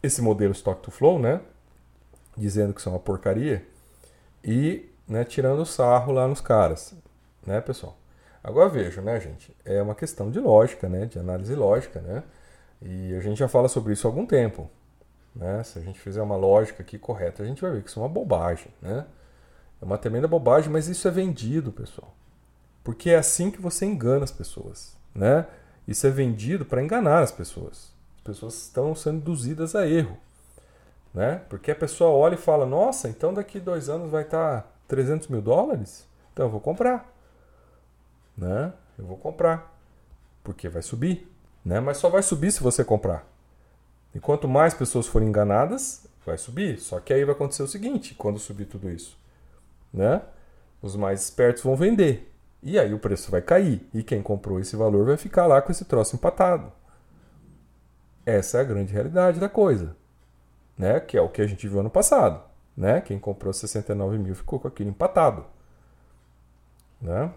esse 0.02 0.22
modelo 0.22 0.54
stock 0.54 0.82
to 0.82 0.92
flow, 0.92 1.20
né? 1.20 1.42
Dizendo 2.38 2.74
que 2.74 2.82
são 2.82 2.94
uma 2.94 3.00
porcaria 3.00 3.66
e 4.44 4.90
né, 5.08 5.26
tirando 5.26 5.66
sarro 5.66 6.14
lá 6.14 6.28
nos 6.28 6.40
caras, 6.40 6.94
né, 7.46 7.60
pessoal? 7.60 7.98
Agora 8.44 8.70
veja, 8.70 9.02
né, 9.02 9.20
gente? 9.20 9.54
É 9.66 9.82
uma 9.82 9.94
questão 9.94 10.32
de 10.32 10.40
lógica, 10.40 10.88
né? 10.88 11.06
De 11.06 11.20
análise 11.20 11.54
lógica, 11.54 12.00
né? 12.00 12.24
E 12.82 13.14
a 13.14 13.20
gente 13.20 13.38
já 13.38 13.48
fala 13.48 13.68
sobre 13.68 13.92
isso 13.92 14.08
há 14.08 14.10
algum 14.10 14.26
tempo. 14.26 14.70
Né? 15.36 15.62
Se 15.64 15.80
a 15.80 15.82
gente 15.82 16.00
fizer 16.00 16.22
uma 16.22 16.36
lógica 16.36 16.82
aqui 16.82 16.98
correta, 16.98 17.44
a 17.44 17.46
gente 17.46 17.62
vai 17.62 17.72
ver 17.72 17.84
que 17.84 17.90
isso 17.90 18.00
é 18.00 18.04
uma 18.04 18.10
bobagem, 18.10 18.72
né? 18.82 19.06
É 19.82 19.86
uma 19.86 19.98
tremenda 19.98 20.28
bobagem, 20.28 20.70
mas 20.72 20.88
isso 20.88 21.08
é 21.08 21.12
vendido, 21.12 21.72
pessoal. 21.72 22.14
Porque 22.84 23.10
é 23.10 23.18
assim 23.18 23.52
que 23.52 23.62
você 23.62 23.86
engana 23.86 24.24
as 24.24 24.32
pessoas, 24.32 24.96
né? 25.14 25.46
Isso 25.88 26.06
é 26.06 26.10
vendido 26.10 26.66
para 26.66 26.84
enganar 26.84 27.22
as 27.22 27.32
pessoas. 27.32 27.92
As 28.18 28.24
pessoas 28.24 28.56
estão 28.56 28.94
sendo 28.94 29.18
induzidas 29.18 29.76
a 29.76 29.88
erro, 29.88 30.18
né? 31.14 31.42
Porque 31.50 31.72
a 31.72 31.76
pessoa 31.76 32.12
olha 32.12 32.36
e 32.36 32.38
fala: 32.38 32.66
Nossa, 32.66 33.10
então 33.10 33.34
daqui 33.34 33.60
dois 33.60 33.90
anos 33.90 34.12
vai 34.12 34.24
estar 34.24 34.72
300 34.88 35.28
mil 35.28 35.42
dólares? 35.42 36.06
Então 36.34 36.46
eu 36.46 36.50
vou 36.50 36.60
comprar, 36.60 37.12
né? 38.38 38.74
Eu 38.98 39.06
vou 39.06 39.18
comprar, 39.18 39.76
porque 40.44 40.70
vai 40.70 40.82
subir, 40.82 41.28
né? 41.64 41.80
Mas 41.80 41.98
só 41.98 42.10
vai 42.10 42.22
subir 42.22 42.52
se 42.52 42.62
você 42.62 42.84
comprar. 42.84 43.26
E 44.14 44.20
quanto 44.20 44.48
mais 44.48 44.74
pessoas 44.74 45.08
forem 45.08 45.30
enganadas, 45.30 46.08
vai 46.26 46.38
subir. 46.38 46.80
Só 46.80 47.00
que 47.00 47.14
aí 47.14 47.24
vai 47.24 47.36
acontecer 47.36 47.64
o 47.64 47.68
seguinte: 47.68 48.16
quando 48.16 48.40
subir 48.40 48.66
tudo 48.66 48.90
isso, 48.90 49.18
né? 49.94 50.22
Os 50.82 50.96
mais 50.96 51.24
espertos 51.24 51.64
vão 51.64 51.76
vender. 51.76 52.32
E 52.62 52.78
aí 52.78 52.94
o 52.94 53.00
preço 53.00 53.32
vai 53.32 53.42
cair. 53.42 53.88
E 53.94 54.04
quem 54.04 54.22
comprou 54.22 54.60
esse 54.60 54.76
valor 54.76 55.06
vai 55.06 55.18
ficar 55.18 55.48
lá 55.48 55.62
com 55.62 55.72
esse 55.72 55.86
troço 55.86 56.16
empatado. 56.16 56.72
Essa 58.26 58.58
é 58.58 58.62
a 58.62 58.66
grande 58.66 58.94
realidade 58.94 59.40
da 59.40 59.50
coisa. 59.50 59.96
Né? 60.78 61.00
Que 61.00 61.18
é 61.18 61.22
o 61.22 61.30
que 61.30 61.42
a 61.42 61.48
gente 61.48 61.68
viu 61.68 61.80
ano 61.80 61.90
passado. 61.90 62.42
Né? 62.76 63.02
Quem 63.02 63.20
comprou 63.20 63.54
69 63.54 64.18
mil 64.18 64.36
ficou 64.36 64.60
com 64.60 64.68
aquilo 64.68 64.90
empatado. 64.90 65.46
Né? 67.02 67.32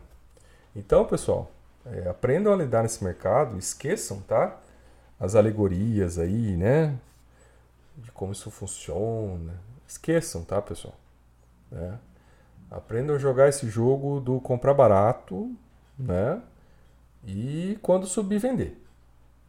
Então, 0.74 1.04
pessoal, 1.04 1.50
é, 1.86 2.08
aprendam 2.08 2.52
a 2.52 2.56
lidar 2.56 2.82
nesse 2.82 3.02
mercado, 3.02 3.58
esqueçam, 3.58 4.20
tá? 4.20 4.58
As 5.18 5.34
alegorias 5.34 6.18
aí, 6.18 6.56
né? 6.56 6.98
De 7.96 8.10
como 8.12 8.32
isso 8.32 8.50
funciona. 8.50 9.54
Esqueçam, 9.86 10.44
tá, 10.44 10.60
pessoal? 10.62 10.94
Né? 11.70 11.98
Aprendam 12.72 13.16
a 13.16 13.18
jogar 13.18 13.48
esse 13.50 13.68
jogo 13.68 14.18
do 14.18 14.40
comprar 14.40 14.72
barato, 14.72 15.54
né? 15.98 16.40
E 17.22 17.78
quando 17.82 18.06
subir, 18.06 18.38
vender. 18.38 18.82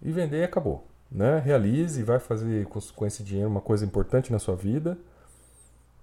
E 0.01 0.11
vender 0.11 0.43
acabou. 0.43 0.85
Né? 1.09 1.39
Realize, 1.39 2.03
vai 2.03 2.19
fazer 2.19 2.67
com 2.67 3.05
esse 3.05 3.23
dinheiro 3.23 3.49
uma 3.49 3.61
coisa 3.61 3.85
importante 3.85 4.31
na 4.31 4.39
sua 4.39 4.55
vida. 4.55 4.97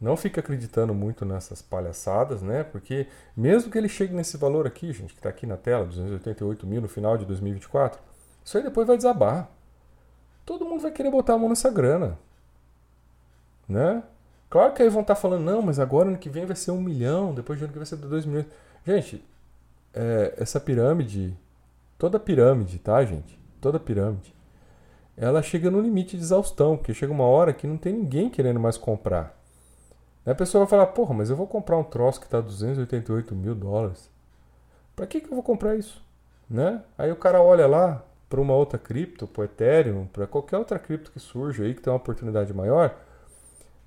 Não 0.00 0.16
fique 0.16 0.40
acreditando 0.40 0.94
muito 0.94 1.26
nessas 1.26 1.60
palhaçadas, 1.60 2.40
né? 2.40 2.64
Porque 2.64 3.06
mesmo 3.36 3.70
que 3.70 3.76
ele 3.76 3.88
chegue 3.88 4.14
nesse 4.14 4.38
valor 4.38 4.66
aqui, 4.66 4.90
gente, 4.90 5.12
que 5.12 5.18
está 5.18 5.28
aqui 5.28 5.46
na 5.46 5.58
tela, 5.58 5.84
288 5.84 6.66
mil 6.66 6.80
no 6.80 6.88
final 6.88 7.18
de 7.18 7.26
2024, 7.26 8.00
isso 8.42 8.56
aí 8.56 8.64
depois 8.64 8.86
vai 8.86 8.96
desabar. 8.96 9.50
Todo 10.46 10.64
mundo 10.64 10.80
vai 10.80 10.90
querer 10.90 11.10
botar 11.10 11.34
a 11.34 11.38
mão 11.38 11.50
nessa 11.50 11.70
grana. 11.70 12.18
Né? 13.68 14.02
Claro 14.50 14.74
que 14.74 14.82
aí 14.82 14.88
vão 14.88 15.02
estar 15.02 15.14
tá 15.14 15.20
falando, 15.20 15.44
não, 15.44 15.62
mas 15.62 15.78
agora 15.78 16.08
ano 16.08 16.18
que 16.18 16.28
vem 16.28 16.44
vai 16.44 16.56
ser 16.56 16.72
um 16.72 16.80
milhão, 16.80 17.32
depois 17.32 17.56
de 17.56 17.64
ano 17.64 17.72
que 17.72 17.78
vem 17.78 17.86
vai 17.86 17.98
ser 17.98 18.04
dois 18.04 18.26
milhões. 18.26 18.46
Gente, 18.84 19.24
é, 19.94 20.34
essa 20.36 20.58
pirâmide, 20.58 21.38
toda 21.96 22.18
pirâmide, 22.18 22.80
tá, 22.80 23.04
gente? 23.04 23.38
Toda 23.60 23.78
pirâmide, 23.78 24.34
ela 25.16 25.40
chega 25.40 25.70
no 25.70 25.80
limite 25.80 26.16
de 26.16 26.22
exaustão, 26.24 26.76
porque 26.76 26.92
chega 26.92 27.12
uma 27.12 27.24
hora 27.24 27.52
que 27.52 27.66
não 27.66 27.76
tem 27.76 27.92
ninguém 27.92 28.28
querendo 28.28 28.58
mais 28.58 28.76
comprar. 28.76 29.38
Aí 30.26 30.32
a 30.32 30.34
pessoa 30.34 30.64
vai 30.64 30.70
falar, 30.70 30.86
porra, 30.86 31.14
mas 31.14 31.30
eu 31.30 31.36
vou 31.36 31.46
comprar 31.46 31.78
um 31.78 31.84
troço 31.84 32.18
que 32.18 32.26
está 32.26 32.40
288 32.40 33.34
mil 33.36 33.54
dólares. 33.54 34.10
Para 34.96 35.06
que, 35.06 35.20
que 35.20 35.28
eu 35.28 35.34
vou 35.34 35.44
comprar 35.44 35.76
isso? 35.76 36.02
Né? 36.48 36.82
Aí 36.98 37.12
o 37.12 37.16
cara 37.16 37.40
olha 37.40 37.68
lá 37.68 38.04
para 38.28 38.40
uma 38.40 38.54
outra 38.54 38.78
cripto, 38.78 39.28
para 39.28 39.44
Ethereum, 39.44 40.06
para 40.06 40.26
qualquer 40.26 40.56
outra 40.56 40.78
cripto 40.78 41.12
que 41.12 41.20
surja 41.20 41.62
aí, 41.62 41.74
que 41.74 41.80
tem 41.80 41.92
uma 41.92 41.98
oportunidade 41.98 42.52
maior 42.52 42.96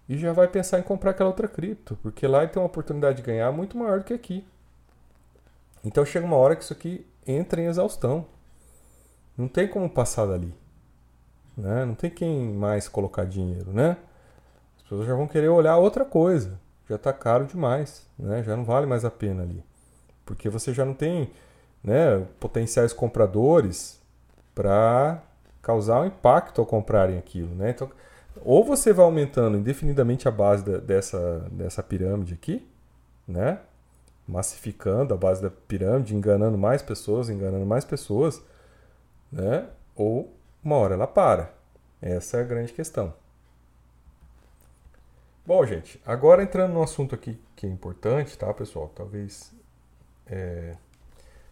e 0.08 0.18
já 0.18 0.34
vai 0.34 0.48
pensar 0.48 0.80
em 0.80 0.84
comprar 0.84 1.12
aquela 1.12 1.30
outra 1.30 1.48
cripto, 1.48 1.98
porque 2.02 2.28
lá 2.28 2.44
ele 2.44 2.52
tem 2.52 2.62
uma 2.62 2.68
oportunidade 2.68 3.18
de 3.18 3.24
ganhar 3.24 3.52
muito 3.52 3.78
maior 3.78 4.00
do 4.00 4.06
que 4.06 4.14
aqui. 4.14 4.46
Então 5.84 6.06
chega 6.06 6.26
uma 6.26 6.38
hora 6.38 6.56
que 6.56 6.64
isso 6.64 6.74
aqui 6.74 7.06
entra 7.26 7.62
em 7.62 7.66
exaustão. 7.66 8.26
Não 9.38 9.48
tem 9.48 9.68
como 9.68 9.90
passar 9.90 10.26
dali. 10.26 10.54
Né? 11.58 11.86
Não 11.86 11.96
tem 11.96 12.10
quem 12.10 12.52
mais 12.54 12.88
colocar 12.88 13.26
dinheiro, 13.26 13.72
né? 13.72 13.98
As 14.78 14.84
pessoas 14.84 15.08
já 15.08 15.16
vão 15.16 15.28
querer 15.28 15.50
olhar 15.50 15.78
outra 15.78 16.04
coisa. 16.06 16.60
Já 16.90 16.96
está 16.96 17.14
caro 17.14 17.46
demais, 17.46 18.06
né? 18.18 18.44
Já 18.44 18.56
não 18.56 18.66
vale 18.66 18.86
mais 18.86 19.06
a 19.06 19.12
pena 19.12 19.44
ali. 19.44 19.64
Porque 20.26 20.50
você 20.50 20.74
já 20.74 20.84
não 20.86 20.94
tem 20.94 21.32
né, 21.84 22.26
potenciais 22.40 22.94
compradores 22.94 24.02
para 24.56 25.22
causar 25.62 26.02
um 26.02 26.06
impacto 26.06 26.62
ao 26.62 26.68
comprarem 26.68 27.18
aquilo, 27.18 27.54
né? 27.56 27.72
Então, 27.72 27.90
ou 28.42 28.64
você 28.64 28.92
vai 28.94 29.06
aumentando 29.06 29.58
indefinidamente 29.58 30.28
a 30.28 30.32
base 30.32 30.64
da, 30.64 30.78
dessa, 30.78 31.40
dessa 31.52 31.84
pirâmide 31.84 32.34
aqui, 32.34 32.68
né? 33.28 33.60
Massificando 34.28 35.14
a 35.14 35.18
base 35.18 35.42
da 35.42 35.50
pirâmide, 35.50 36.16
enganando 36.16 36.58
mais 36.58 36.82
pessoas, 36.82 37.30
enganando 37.30 37.66
mais 37.66 37.86
pessoas, 37.86 38.42
né? 39.32 39.68
Ou 39.96 40.34
uma 40.64 40.78
hora 40.78 40.96
ela 40.96 41.08
para. 41.08 41.54
Essa 42.02 42.38
é 42.38 42.42
a 42.42 42.44
grande 42.44 42.74
questão. 42.74 43.14
Bom, 45.46 45.66
gente, 45.66 46.02
agora 46.06 46.42
entrando 46.42 46.74
no 46.74 46.82
assunto 46.82 47.14
aqui 47.14 47.38
que 47.56 47.68
é 47.68 47.70
importante, 47.70 48.38
tá, 48.38 48.54
pessoal? 48.54 48.90
Talvez 48.96 49.54
é, 50.26 50.76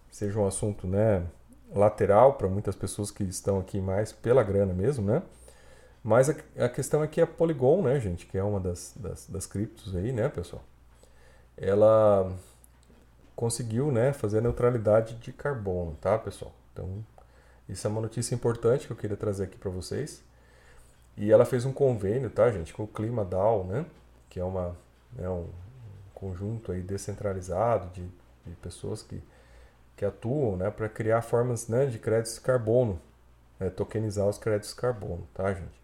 seja 0.09 0.39
um 0.39 0.47
assunto, 0.47 0.87
né, 0.87 1.25
lateral 1.73 2.33
para 2.33 2.47
muitas 2.47 2.75
pessoas 2.75 3.11
que 3.11 3.23
estão 3.23 3.59
aqui 3.59 3.81
mais 3.81 4.11
pela 4.11 4.43
grana 4.43 4.73
mesmo, 4.73 5.05
né? 5.05 5.21
Mas 6.03 6.29
a, 6.29 6.35
a, 6.57 6.69
questão 6.69 7.03
é 7.03 7.07
que 7.07 7.21
a 7.21 7.27
Polygon, 7.27 7.83
né, 7.83 7.99
gente, 7.99 8.25
que 8.25 8.37
é 8.37 8.43
uma 8.43 8.59
das, 8.59 8.93
das, 8.95 9.27
das 9.27 9.45
criptos 9.45 9.95
aí, 9.95 10.11
né, 10.11 10.29
pessoal, 10.29 10.63
ela 11.55 12.31
conseguiu, 13.35 13.91
né, 13.91 14.11
fazer 14.13 14.39
a 14.39 14.41
neutralidade 14.41 15.15
de 15.15 15.31
carbono, 15.31 15.95
tá, 16.01 16.17
pessoal? 16.17 16.53
Então, 16.73 17.05
isso 17.69 17.85
é 17.85 17.89
uma 17.89 18.01
notícia 18.01 18.33
importante 18.33 18.87
que 18.87 18.93
eu 18.93 18.97
queria 18.97 19.17
trazer 19.17 19.43
aqui 19.43 19.57
para 19.57 19.69
vocês. 19.69 20.23
E 21.17 21.31
ela 21.31 21.45
fez 21.45 21.65
um 21.65 21.73
convênio, 21.73 22.29
tá, 22.29 22.49
gente, 22.51 22.73
com 22.73 22.83
o 22.83 22.87
Clima 22.87 23.23
DAO, 23.23 23.63
né, 23.65 23.85
que 24.29 24.39
é 24.39 24.43
uma, 24.43 24.75
né, 25.13 25.29
um 25.29 25.47
conjunto 26.13 26.71
aí 26.71 26.81
descentralizado 26.81 27.89
de, 27.91 28.03
de 28.45 28.55
pessoas 28.61 29.03
que, 29.03 29.21
que 29.95 30.05
atuam, 30.05 30.55
né, 30.55 30.71
para 30.71 30.89
criar 30.89 31.21
formas, 31.21 31.67
né, 31.67 31.85
de 31.85 31.99
créditos 31.99 32.35
de 32.35 32.41
carbono, 32.41 32.99
né, 33.59 33.69
tokenizar 33.69 34.27
os 34.27 34.37
créditos 34.37 34.71
de 34.71 34.75
carbono, 34.77 35.27
tá, 35.33 35.53
gente? 35.53 35.80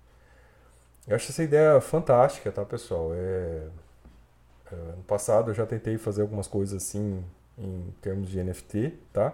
Eu 1.08 1.16
acho 1.16 1.32
essa 1.32 1.42
ideia 1.42 1.80
fantástica, 1.80 2.52
tá, 2.52 2.66
pessoal? 2.66 3.14
É, 3.14 3.68
é, 4.72 4.76
no 4.98 5.04
passado 5.04 5.52
eu 5.52 5.56
já 5.56 5.66
tentei 5.66 5.98
fazer 5.98 6.22
algumas 6.22 6.48
coisas 6.48 6.84
assim 6.84 7.24
em 7.58 7.94
termos 8.02 8.30
de 8.30 8.44
NFT, 8.44 8.94
tá? 9.14 9.34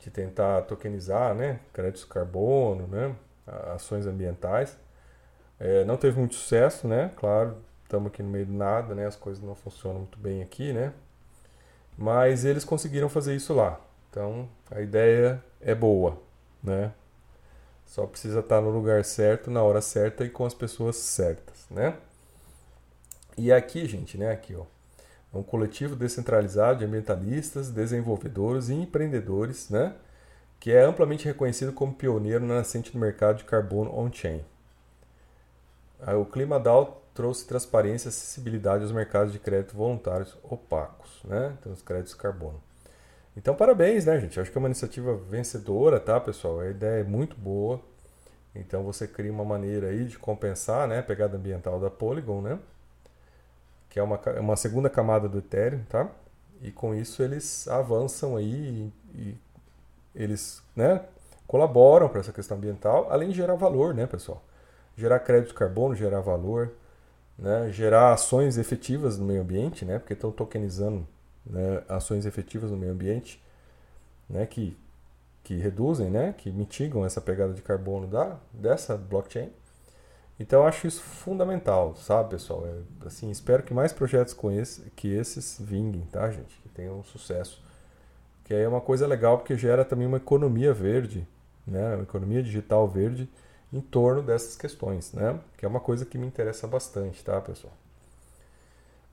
De 0.00 0.10
tentar 0.10 0.62
tokenizar, 0.62 1.34
né? 1.34 1.60
Créditos 1.72 2.04
carbono, 2.04 2.86
né? 2.86 3.14
Ações 3.74 4.06
ambientais. 4.06 4.78
É, 5.60 5.84
não 5.84 5.98
teve 5.98 6.18
muito 6.18 6.34
sucesso, 6.34 6.88
né? 6.88 7.12
Claro, 7.16 7.58
estamos 7.82 8.08
aqui 8.08 8.22
no 8.22 8.30
meio 8.30 8.46
do 8.46 8.54
nada, 8.54 8.94
né? 8.94 9.06
As 9.06 9.16
coisas 9.16 9.44
não 9.44 9.54
funcionam 9.54 10.00
muito 10.00 10.18
bem 10.18 10.42
aqui, 10.42 10.72
né? 10.72 10.94
Mas 11.96 12.44
eles 12.44 12.64
conseguiram 12.64 13.08
fazer 13.10 13.36
isso 13.36 13.52
lá. 13.52 13.78
Então, 14.10 14.48
a 14.70 14.80
ideia 14.80 15.42
é 15.60 15.74
boa, 15.74 16.18
né? 16.62 16.92
Só 17.86 18.06
precisa 18.06 18.40
estar 18.40 18.60
no 18.60 18.70
lugar 18.70 19.04
certo, 19.04 19.50
na 19.50 19.62
hora 19.62 19.80
certa 19.80 20.24
e 20.24 20.30
com 20.30 20.44
as 20.44 20.54
pessoas 20.54 20.96
certas, 20.96 21.66
né? 21.70 21.96
E 23.36 23.52
aqui, 23.52 23.86
gente, 23.86 24.16
né, 24.16 24.30
aqui, 24.30 24.54
ó, 24.54 24.64
é 25.32 25.36
um 25.36 25.42
coletivo 25.42 25.96
descentralizado 25.96 26.78
de 26.78 26.84
ambientalistas, 26.84 27.70
desenvolvedores 27.70 28.68
e 28.68 28.74
empreendedores, 28.74 29.68
né, 29.68 29.94
que 30.60 30.72
é 30.72 30.82
amplamente 30.82 31.24
reconhecido 31.24 31.72
como 31.72 31.94
pioneiro 31.94 32.46
na 32.46 32.54
nascente 32.54 32.92
do 32.92 32.98
mercado 32.98 33.38
de 33.38 33.44
carbono 33.44 33.92
on-chain. 33.98 34.44
O 36.20 36.24
ClimaDAO 36.24 37.02
trouxe 37.12 37.46
transparência 37.46 38.08
e 38.08 38.10
acessibilidade 38.10 38.82
aos 38.82 38.92
mercados 38.92 39.32
de 39.32 39.38
crédito 39.38 39.76
voluntários 39.76 40.36
opacos, 40.42 41.20
né, 41.24 41.56
então 41.58 41.72
os 41.72 41.82
créditos 41.82 42.12
de 42.12 42.18
carbono. 42.18 42.60
Então, 43.36 43.54
parabéns, 43.54 44.04
né, 44.04 44.18
gente? 44.20 44.38
Acho 44.38 44.50
que 44.50 44.56
é 44.56 44.60
uma 44.60 44.68
iniciativa 44.68 45.16
vencedora, 45.16 45.98
tá, 45.98 46.20
pessoal? 46.20 46.60
A 46.60 46.70
ideia 46.70 47.00
é 47.00 47.04
muito 47.04 47.36
boa. 47.36 47.80
Então, 48.54 48.84
você 48.84 49.08
cria 49.08 49.32
uma 49.32 49.44
maneira 49.44 49.88
aí 49.88 50.04
de 50.04 50.18
compensar 50.18 50.86
né, 50.86 51.00
a 51.00 51.02
pegada 51.02 51.36
ambiental 51.36 51.80
da 51.80 51.90
Polygon, 51.90 52.40
né? 52.40 52.58
Que 53.90 53.98
é 53.98 54.02
uma, 54.02 54.20
uma 54.40 54.56
segunda 54.56 54.88
camada 54.88 55.28
do 55.28 55.38
Ethereum, 55.38 55.82
tá? 55.88 56.08
E 56.62 56.70
com 56.70 56.94
isso 56.94 57.22
eles 57.22 57.66
avançam 57.68 58.36
aí 58.36 58.92
e, 59.14 59.18
e 59.20 59.38
eles 60.14 60.62
né, 60.76 61.02
colaboram 61.46 62.08
para 62.08 62.20
essa 62.20 62.32
questão 62.32 62.56
ambiental, 62.56 63.08
além 63.10 63.30
de 63.30 63.36
gerar 63.36 63.54
valor, 63.54 63.94
né, 63.94 64.06
pessoal? 64.06 64.42
Gerar 64.96 65.18
crédito 65.20 65.48
de 65.48 65.54
carbono, 65.54 65.94
gerar 65.96 66.20
valor, 66.20 66.72
né? 67.36 67.68
gerar 67.72 68.12
ações 68.12 68.56
efetivas 68.58 69.18
no 69.18 69.26
meio 69.26 69.42
ambiente, 69.42 69.84
né? 69.84 69.98
Porque 69.98 70.12
estão 70.12 70.30
tokenizando 70.30 71.06
né, 71.46 71.82
ações 71.88 72.26
efetivas 72.26 72.70
no 72.70 72.76
meio 72.76 72.92
ambiente, 72.92 73.42
né, 74.28 74.46
que, 74.46 74.76
que 75.42 75.56
reduzem, 75.56 76.10
né, 76.10 76.34
que 76.36 76.50
mitigam 76.50 77.04
essa 77.04 77.20
pegada 77.20 77.52
de 77.52 77.62
carbono 77.62 78.06
da, 78.06 78.36
dessa 78.52 78.96
blockchain. 78.96 79.50
Então 80.38 80.62
eu 80.62 80.66
acho 80.66 80.86
isso 80.86 81.00
fundamental, 81.00 81.94
sabe, 81.94 82.30
pessoal? 82.30 82.66
É, 82.66 83.06
assim, 83.06 83.30
espero 83.30 83.62
que 83.62 83.72
mais 83.72 83.92
projetos 83.92 84.34
com 84.34 84.50
esse, 84.50 84.90
que 84.96 85.08
esses 85.08 85.58
vinguem, 85.60 86.02
tá, 86.10 86.30
gente? 86.30 86.58
Que 86.62 86.68
tenham 86.70 87.02
sucesso. 87.04 87.62
Que 88.44 88.52
aí 88.52 88.62
é 88.62 88.68
uma 88.68 88.80
coisa 88.80 89.06
legal 89.06 89.38
porque 89.38 89.56
gera 89.56 89.84
também 89.84 90.06
uma 90.06 90.16
economia 90.16 90.74
verde, 90.74 91.26
né? 91.66 91.94
Uma 91.94 92.02
economia 92.02 92.42
digital 92.42 92.88
verde 92.88 93.28
em 93.72 93.80
torno 93.80 94.22
dessas 94.22 94.56
questões, 94.56 95.12
né? 95.12 95.38
Que 95.56 95.64
é 95.64 95.68
uma 95.68 95.80
coisa 95.80 96.04
que 96.04 96.18
me 96.18 96.26
interessa 96.26 96.66
bastante, 96.66 97.24
tá, 97.24 97.40
pessoal? 97.40 97.72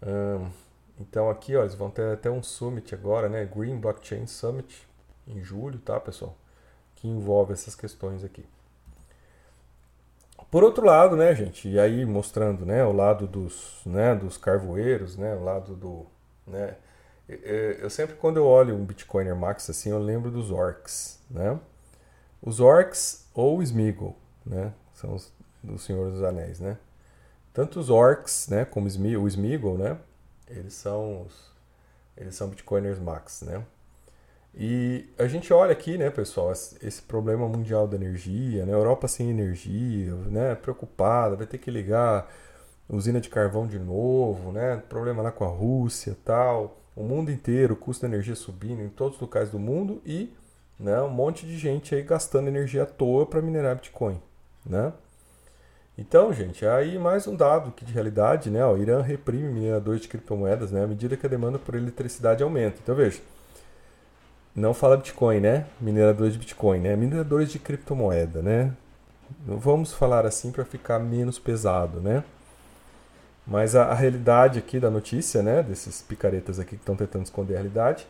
Hum, 0.03 0.49
então 0.99 1.29
aqui, 1.29 1.55
ó, 1.55 1.61
eles 1.61 1.75
vão 1.75 1.89
ter 1.89 2.13
até 2.13 2.29
um 2.29 2.43
summit 2.43 2.93
agora, 2.93 3.27
né? 3.29 3.45
Green 3.45 3.79
Blockchain 3.79 4.27
Summit 4.27 4.87
em 5.27 5.43
julho, 5.43 5.79
tá, 5.79 5.99
pessoal? 5.99 6.37
Que 6.95 7.07
envolve 7.07 7.53
essas 7.53 7.75
questões 7.75 8.23
aqui. 8.23 8.45
Por 10.49 10.63
outro 10.63 10.85
lado, 10.85 11.15
né, 11.15 11.33
gente, 11.33 11.69
e 11.69 11.79
aí 11.79 12.05
mostrando, 12.05 12.65
né, 12.65 12.83
o 12.83 12.91
lado 12.91 13.25
dos, 13.25 13.79
né, 13.85 14.13
dos 14.13 14.37
carvoeiros, 14.37 15.15
né, 15.15 15.33
o 15.33 15.43
lado 15.43 15.75
do, 15.75 16.05
né, 16.45 16.75
eu 17.79 17.89
sempre 17.89 18.15
quando 18.15 18.35
eu 18.35 18.45
olho 18.45 18.75
um 18.75 18.83
Bitcoiner 18.83 19.33
Max 19.33 19.69
assim, 19.69 19.91
eu 19.91 19.99
lembro 19.99 20.29
dos 20.29 20.51
orcs, 20.51 21.21
né? 21.29 21.57
Os 22.41 22.59
orcs 22.59 23.29
ou 23.33 23.59
o 23.59 23.63
Smeagol, 23.63 24.17
né, 24.45 24.73
são 24.93 25.15
os 25.15 25.31
do 25.63 25.77
Senhor 25.77 26.11
dos 26.11 26.21
Anéis, 26.21 26.59
né? 26.59 26.77
Tanto 27.53 27.79
os 27.79 27.89
orcs, 27.89 28.49
né, 28.49 28.65
como 28.65 28.87
o 28.87 29.27
Smeagol, 29.27 29.77
né, 29.77 29.97
eles 30.55 30.73
são 30.73 31.23
os, 31.23 31.51
eles 32.17 32.35
são 32.35 32.49
Bitcoiners 32.49 32.99
Max, 32.99 33.41
né? 33.41 33.63
E 34.53 35.09
a 35.17 35.27
gente 35.27 35.53
olha 35.53 35.71
aqui, 35.71 35.97
né, 35.97 36.09
pessoal, 36.09 36.51
esse 36.51 37.01
problema 37.01 37.47
mundial 37.47 37.87
da 37.87 37.95
energia, 37.95 38.65
né, 38.65 38.73
Europa 38.73 39.07
sem 39.07 39.29
energia, 39.29 40.13
né, 40.13 40.55
preocupada, 40.55 41.37
vai 41.37 41.47
ter 41.47 41.57
que 41.57 41.71
ligar 41.71 42.29
usina 42.89 43.21
de 43.21 43.29
carvão 43.29 43.65
de 43.65 43.79
novo, 43.79 44.51
né, 44.51 44.83
problema 44.89 45.23
lá 45.23 45.31
com 45.31 45.45
a 45.45 45.47
Rússia, 45.47 46.17
tal, 46.25 46.81
o 46.95 47.03
mundo 47.03 47.31
inteiro, 47.31 47.73
o 47.75 47.77
custo 47.77 48.01
da 48.01 48.09
energia 48.09 48.35
subindo 48.35 48.81
em 48.81 48.89
todos 48.89 49.15
os 49.15 49.21
locais 49.21 49.49
do 49.49 49.57
mundo 49.57 50.01
e, 50.05 50.33
né, 50.77 51.01
um 51.01 51.09
monte 51.09 51.45
de 51.45 51.57
gente 51.57 51.95
aí 51.95 52.01
gastando 52.03 52.49
energia 52.49 52.83
à 52.83 52.85
toa 52.85 53.25
para 53.25 53.41
minerar 53.41 53.75
Bitcoin, 53.75 54.21
né? 54.65 54.91
Então, 56.01 56.33
gente, 56.33 56.65
aí 56.65 56.97
mais 56.97 57.27
um 57.27 57.35
dado 57.35 57.71
que 57.71 57.85
de 57.85 57.93
realidade, 57.93 58.49
né, 58.49 58.65
o 58.65 58.75
Irã 58.75 59.03
reprime 59.03 59.47
mineradores 59.49 60.01
de 60.01 60.07
criptomoedas, 60.07 60.71
né, 60.71 60.83
à 60.83 60.87
medida 60.87 61.15
que 61.15 61.27
a 61.27 61.29
demanda 61.29 61.59
por 61.59 61.75
eletricidade 61.75 62.41
aumenta. 62.41 62.79
Então, 62.81 62.95
veja, 62.95 63.21
não 64.55 64.73
fala 64.73 64.97
Bitcoin, 64.97 65.39
né? 65.39 65.67
Mineradores 65.79 66.33
de 66.33 66.39
Bitcoin, 66.39 66.79
né? 66.79 66.95
Mineradores 66.95 67.51
de 67.51 67.59
criptomoeda, 67.59 68.41
né? 68.41 68.73
Vamos 69.45 69.93
falar 69.93 70.25
assim 70.25 70.51
para 70.51 70.65
ficar 70.65 70.97
menos 70.97 71.37
pesado, 71.37 72.01
né? 72.01 72.23
Mas 73.45 73.75
a, 73.75 73.85
a, 73.85 73.93
realidade 73.93 74.57
aqui 74.57 74.79
da 74.79 74.89
notícia, 74.89 75.43
né? 75.43 75.61
Desses 75.61 76.01
picaretas 76.01 76.59
aqui 76.59 76.71
que 76.71 76.81
estão 76.81 76.95
tentando 76.95 77.25
esconder 77.25 77.53
a 77.53 77.57
realidade, 77.57 78.07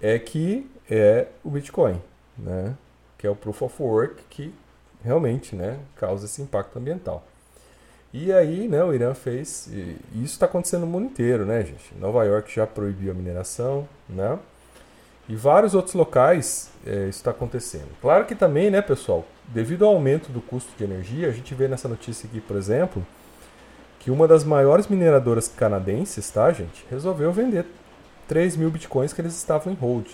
é 0.00 0.18
que 0.20 0.70
é 0.88 1.26
o 1.42 1.50
Bitcoin, 1.50 2.00
né? 2.38 2.76
Que 3.18 3.26
é 3.26 3.30
o 3.30 3.34
Proof 3.34 3.62
of 3.62 3.82
Work 3.82 4.22
que 4.30 4.54
realmente, 5.02 5.54
né? 5.54 5.78
Causa 5.96 6.26
esse 6.26 6.42
impacto 6.42 6.78
ambiental. 6.78 7.24
E 8.12 8.32
aí, 8.32 8.68
né? 8.68 8.82
O 8.82 8.94
Irã 8.94 9.14
fez... 9.14 9.66
E 9.66 9.96
isso 10.14 10.34
está 10.34 10.46
acontecendo 10.46 10.82
no 10.82 10.86
mundo 10.86 11.06
inteiro, 11.06 11.44
né, 11.44 11.64
gente? 11.64 11.94
Nova 11.98 12.24
York 12.24 12.54
já 12.54 12.66
proibiu 12.66 13.12
a 13.12 13.14
mineração, 13.14 13.88
né? 14.08 14.38
E 15.28 15.36
vários 15.36 15.74
outros 15.74 15.94
locais 15.94 16.70
é, 16.86 17.08
isso 17.08 17.18
está 17.18 17.30
acontecendo. 17.30 17.88
Claro 18.00 18.24
que 18.24 18.34
também, 18.34 18.70
né, 18.70 18.80
pessoal, 18.80 19.26
devido 19.46 19.84
ao 19.84 19.92
aumento 19.92 20.32
do 20.32 20.40
custo 20.40 20.70
de 20.76 20.84
energia, 20.84 21.28
a 21.28 21.32
gente 21.32 21.54
vê 21.54 21.68
nessa 21.68 21.86
notícia 21.86 22.26
aqui, 22.26 22.40
por 22.40 22.56
exemplo, 22.56 23.06
que 24.00 24.10
uma 24.10 24.26
das 24.26 24.42
maiores 24.42 24.86
mineradoras 24.86 25.46
canadenses, 25.46 26.30
tá, 26.30 26.50
gente, 26.50 26.86
resolveu 26.88 27.30
vender 27.30 27.66
3 28.26 28.56
mil 28.56 28.70
bitcoins 28.70 29.12
que 29.12 29.20
eles 29.20 29.36
estavam 29.36 29.70
em 29.70 29.76
hold. 29.76 30.06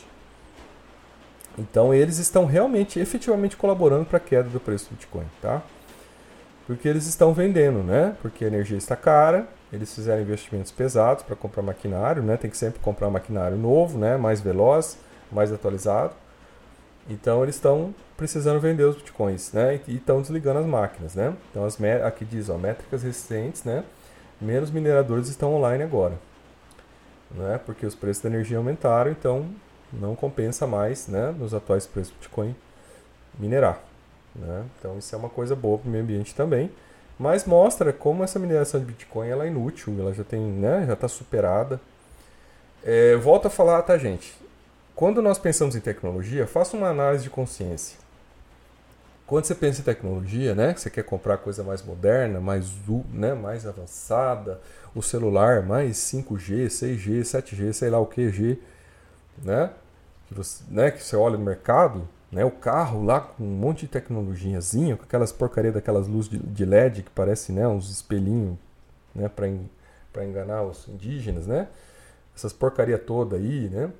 Então 1.59 1.95
eles 1.95 2.19
estão 2.19 2.47
realmente, 2.47 2.99
efetivamente 2.99 3.57
colaborando 3.57 4.05
para 4.05 4.17
a 4.17 4.21
queda 4.21 4.49
do 4.49 4.59
preço 4.59 4.87
do 4.89 4.97
Bitcoin, 4.97 5.27
tá? 5.41 5.63
Porque 6.67 6.89
eles 6.89 7.07
estão 7.07 7.33
vendendo, 7.33 7.83
né? 7.83 8.17
Porque 8.23 8.45
a 8.45 8.49
energia 8.49 8.77
está 8.77 8.97
cara, 8.97 9.47
eles 9.73 9.95
fizeram 9.95 10.23
investimentos 10.23 10.73
pesados 10.73 11.23
para 11.23 11.37
comprar 11.37 11.63
maquinário, 11.63 12.23
né? 12.23 12.37
Tem 12.37 12.51
que 12.51 12.57
sempre 12.57 12.81
comprar 12.81 13.11
maquinário 13.11 13.57
novo, 13.57 13.99
né? 13.99 14.17
Mais 14.17 14.41
veloz, 14.41 14.99
mais 15.31 15.53
atualizado. 15.53 16.15
Então 17.09 17.43
eles 17.43 17.57
estão 17.57 17.95
precisando 18.17 18.61
vender 18.61 18.85
os 18.85 18.97
bitcoins, 18.97 19.53
né? 19.53 19.81
E 19.87 19.97
estão 19.97 20.23
desligando 20.23 20.61
as 20.61 20.67
máquinas, 20.67 21.15
né? 21.15 21.35
Então 21.51 21.65
as 21.65 21.79
aqui 22.05 22.25
diz, 22.25 22.49
ó, 22.49 22.57
métricas 22.57 23.03
recentes, 23.03 23.63
né? 23.65 23.85
Menos 24.41 24.71
mineradores 24.71 25.29
estão 25.29 25.55
online 25.55 25.85
agora, 25.85 26.15
né? 27.31 27.61
Porque 27.65 27.85
os 27.85 27.95
preços 27.95 28.23
da 28.23 28.31
energia 28.31 28.57
aumentaram, 28.57 29.11
então 29.11 29.47
não 30.01 30.15
compensa 30.17 30.67
mais, 30.67 31.09
né? 31.09 31.35
Nos 31.39 31.55
atuais 31.55 31.87
preços 31.87 32.13
do 32.13 32.17
bitcoin 32.17 32.55
minerar, 33.39 33.81
né? 34.35 34.65
Então 34.79 34.99
isso 34.99 35.15
é 35.15 35.19
uma 35.19 35.29
coisa 35.29 35.57
boa 35.57 35.79
para 35.79 35.89
o 35.89 35.91
meio 35.91 36.05
ambiente 36.05 36.35
também. 36.35 36.71
Mas 37.19 37.45
mostra 37.45 37.93
como 37.93 38.25
essa 38.25 38.39
mineração 38.39 38.81
de 38.81 38.87
Bitcoin 38.87 39.29
ela 39.29 39.45
é 39.45 39.49
inútil, 39.49 39.95
ela 40.01 40.13
já 40.13 40.25
tem, 40.25 40.41
né, 40.41 40.85
já 40.87 40.95
está 40.95 41.07
superada. 41.09 41.81
É, 42.83 43.17
volto 43.17 43.47
a 43.47 43.51
falar, 43.51 43.83
tá, 43.83 43.97
gente? 43.97 44.35
Quando 44.95 45.23
nós 45.23 45.39
pensamos 45.39 45.77
em 45.77 45.81
tecnologia, 45.81 46.47
faça 46.47 46.77
uma 46.77 46.89
análise 46.89 47.25
de 47.25 47.31
consciência. 47.31 47.99
Quando 49.27 49.47
você 49.47 49.55
pensa 49.55 49.81
em 49.81 49.85
tecnologia, 49.85 50.55
né, 50.55 50.75
que 50.75 50.81
você 50.81 50.91
quer 50.91 51.05
comprar 51.05 51.39
coisa 51.39 51.63
mais 51.63 51.83
moderna, 51.83 52.41
mais, 52.41 52.71
né, 53.11 53.33
mais 53.33 53.67
avançada, 53.67 54.61
o 54.95 55.01
celular 55.01 55.63
mais 55.63 55.97
5G, 55.97 56.67
6G, 56.67 57.23
7G, 57.23 57.73
sei 57.73 57.91
lá 57.91 57.99
o 57.99 58.07
que, 58.07 58.29
G, 58.29 58.59
né, 59.43 59.71
que 60.35 60.39
você, 60.39 60.65
né, 60.69 60.91
que 60.91 61.03
você 61.03 61.17
olha 61.17 61.39
no 61.39 61.45
mercado, 61.45 62.09
né? 62.31 62.45
O 62.45 62.51
carro 62.51 63.05
lá 63.05 63.21
com 63.21 63.45
um 63.45 63.47
monte 63.47 63.83
de 63.83 63.89
tecnologiazinha, 63.89 64.97
com 64.97 65.05
aquelas 65.05 65.31
porcaria 65.31 65.71
daquelas 65.71 66.09
luzes 66.09 66.31
de 66.33 66.65
LED 66.65 67.05
que 67.05 67.11
parece 67.11 67.53
né, 67.53 67.67
uns 67.69 67.89
espelhinhos 67.91 68.57
né, 69.15 69.29
para 69.29 70.25
enganar 70.25 70.63
os 70.63 70.89
indígenas, 70.89 71.47
né? 71.47 71.69
Essas 72.37 72.53
porcaria 72.53 72.99
toda 72.99 73.37
aí, 73.37 73.69
né? 73.69 73.91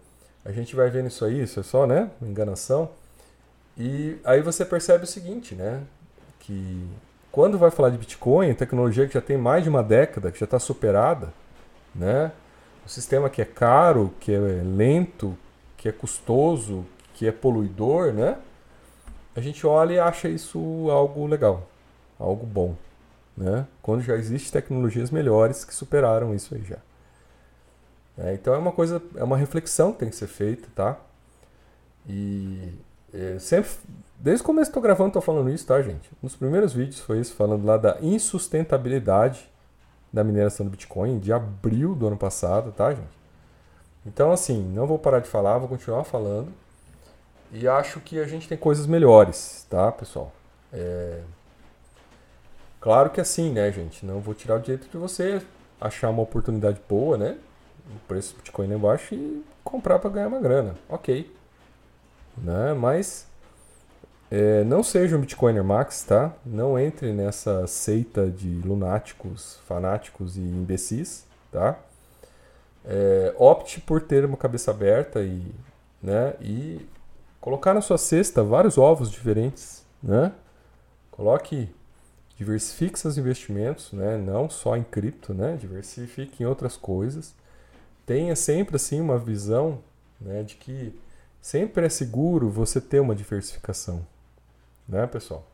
A 0.45 0.51
gente 0.51 0.75
vai 0.75 0.91
vendo 0.91 1.07
isso 1.07 1.25
aí, 1.25 1.43
isso 1.43 1.61
é 1.61 1.63
só, 1.63 1.87
né? 1.87 2.11
Uma 2.21 2.31
enganação. 2.31 2.91
E 3.79 4.19
aí 4.25 4.43
você 4.43 4.65
percebe 4.65 5.05
o 5.05 5.07
seguinte, 5.07 5.55
né? 5.55 5.83
Que 6.41 6.85
quando 7.31 7.57
vai 7.57 7.71
falar 7.71 7.91
de 7.91 7.99
Bitcoin, 7.99 8.53
tecnologia 8.55 9.07
que 9.07 9.15
já 9.15 9.21
tem 9.21 9.39
mais 9.39 9.63
de 9.63 9.69
uma 9.69 9.83
década, 9.83 10.33
que 10.33 10.39
já 10.39 10.45
está 10.45 10.59
superada, 10.59 11.33
né? 11.95 12.33
O 12.85 12.89
sistema 12.89 13.31
que 13.31 13.41
é 13.41 13.45
caro, 13.45 14.13
que 14.19 14.33
é 14.33 14.39
lento, 14.39 15.39
que 15.85 15.89
é 15.91 15.93
custoso, 15.93 16.83
que 17.13 17.27
é 17.27 17.31
poluidor, 17.31 18.11
né? 18.11 18.39
A 19.37 19.41
gente 19.43 19.67
olha 19.67 19.93
e 19.93 19.99
acha 19.99 20.31
isso 20.31 20.59
algo 20.91 21.27
legal, 21.27 21.69
algo 22.19 22.47
bom, 22.47 22.75
né? 23.37 23.67
Quando 23.83 24.01
já 24.01 24.17
existem 24.17 24.51
tecnologias 24.51 25.11
melhores 25.11 25.63
que 25.63 25.75
superaram 25.75 26.35
isso 26.35 26.55
aí 26.55 26.65
já. 26.65 26.79
É, 28.17 28.33
então 28.33 28.55
é 28.55 28.57
uma 28.57 28.73
coisa, 28.73 29.03
é 29.15 29.23
uma 29.23 29.37
reflexão 29.37 29.93
que 29.93 29.99
tem 29.99 30.09
que 30.09 30.17
ser 30.17 30.27
feita, 30.27 30.67
tá? 30.75 30.97
E 32.09 32.73
é, 33.13 33.39
sempre, 33.39 33.71
desde 34.19 34.43
o 34.43 34.47
começo 34.47 34.71
que 34.71 34.79
estou 34.79 34.83
gravando, 34.83 35.09
estou 35.09 35.21
falando 35.21 35.51
isso, 35.51 35.67
tá, 35.67 35.83
gente? 35.83 36.09
Nos 36.23 36.35
primeiros 36.35 36.73
vídeos 36.73 37.01
foi 37.01 37.21
isso, 37.21 37.35
falando 37.35 37.67
lá 37.67 37.77
da 37.77 37.99
insustentabilidade 38.01 39.51
da 40.11 40.25
mineração 40.25 40.65
do 40.65 40.71
Bitcoin, 40.71 41.19
de 41.19 41.31
abril 41.31 41.95
do 41.95 42.07
ano 42.07 42.17
passado, 42.17 42.73
tá, 42.73 42.95
gente? 42.95 43.24
Então, 44.07 44.33
assim, 44.33 44.63
não 44.63 44.87
vou 44.87 44.99
parar 44.99 45.21
de 45.21 45.29
falar, 45.29 45.59
vou 45.59 45.69
continuar 45.69 46.05
falando. 46.05 46.53
E 47.53 47.69
acho 47.69 48.01
que 48.01 48.19
a 48.19 48.27
gente 48.27 48.49
tem 48.49 48.59
coisas 48.59 48.87
melhores, 48.87 49.67
tá, 49.71 49.91
pessoal? 49.93 50.33
É... 50.73 51.21
Claro 52.81 53.11
que 53.11 53.21
assim, 53.21 53.51
né, 53.51 53.73
gente? 53.73 54.05
Não 54.05 54.21
vou 54.21 54.35
tirar 54.35 54.57
o 54.57 54.61
direito 54.61 54.89
de 54.91 54.97
você 54.99 55.41
achar 55.81 56.11
uma 56.11 56.23
oportunidade 56.23 56.81
boa, 56.89 57.17
né? 57.17 57.39
O 57.95 57.99
preço 58.07 58.35
do 58.35 58.39
Bitcoin 58.39 58.67
lá 58.69 58.75
embaixo 58.75 59.15
e 59.15 59.45
comprar 59.63 59.99
para 59.99 60.11
ganhar 60.11 60.29
uma 60.29 60.41
grana. 60.41 60.75
Ok. 60.89 61.35
Né? 62.37 62.75
Mas 62.75 63.27
é, 64.31 64.65
não 64.65 64.83
seja 64.83 65.17
um 65.17 65.21
Bitcoiner 65.21 65.63
Max, 65.63 66.03
tá? 66.03 66.33
Não 66.45 66.79
entre 66.79 67.13
nessa 67.13 67.67
seita 67.67 68.29
de 68.29 68.49
lunáticos, 68.65 69.61
fanáticos 69.67 70.37
e 70.37 70.41
imbecis, 70.41 71.25
tá? 71.53 71.79
É, 72.85 73.35
opte 73.39 73.81
por 73.81 74.03
ter 74.03 74.25
uma 74.25 74.37
cabeça 74.37 74.71
aberta 74.71 75.23
e, 75.23 75.55
né, 76.03 76.35
e 76.41 76.87
Colocar 77.45 77.75
na 77.75 77.83
sua 77.83 77.99
cesta 77.99 78.43
vários 78.43 78.79
ovos 78.79 79.11
diferentes, 79.11 79.85
né? 80.03 80.33
Coloque, 81.11 81.69
diversifique 82.39 82.99
seus 82.99 83.19
investimentos, 83.19 83.93
né? 83.93 84.17
Não 84.17 84.49
só 84.49 84.75
em 84.79 84.83
cripto, 84.83 85.35
né? 85.35 85.55
Diversifique 85.55 86.43
em 86.43 86.47
outras 86.47 86.75
coisas. 86.75 87.35
Tenha 88.07 88.35
sempre 88.35 88.77
assim 88.77 88.99
uma 88.99 89.19
visão, 89.19 89.81
né, 90.19 90.43
de 90.43 90.55
que 90.55 90.99
sempre 91.39 91.85
é 91.85 91.91
seguro 91.91 92.49
você 92.49 92.81
ter 92.81 93.01
uma 93.01 93.15
diversificação, 93.15 94.07
né, 94.89 95.07
pessoal? 95.07 95.47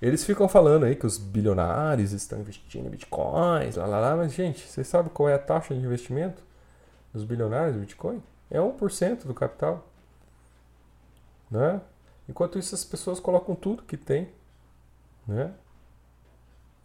Eles 0.00 0.22
ficam 0.22 0.48
falando 0.48 0.84
aí 0.84 0.94
que 0.94 1.04
os 1.04 1.18
bilionários 1.18 2.12
estão 2.12 2.38
investindo 2.38 2.86
em 2.86 2.90
bitcoins, 2.90 3.74
lá, 3.74 3.86
lá, 3.86 3.98
lá, 3.98 4.16
mas, 4.16 4.32
gente, 4.32 4.68
vocês 4.68 4.86
sabem 4.86 5.10
qual 5.12 5.28
é 5.28 5.34
a 5.34 5.38
taxa 5.38 5.74
de 5.74 5.80
investimento 5.80 6.40
dos 7.14 7.24
bilionários 7.24 7.76
em 7.76 7.80
bitcoin? 7.80 8.22
É 8.50 8.58
1% 8.58 9.24
do 9.24 9.32
capital. 9.32 9.86
Né? 11.50 11.80
Enquanto 12.28 12.58
isso, 12.58 12.74
as 12.74 12.84
pessoas 12.84 13.20
colocam 13.20 13.54
tudo 13.54 13.84
que 13.84 13.96
tem. 13.96 14.28
Né? 15.26 15.54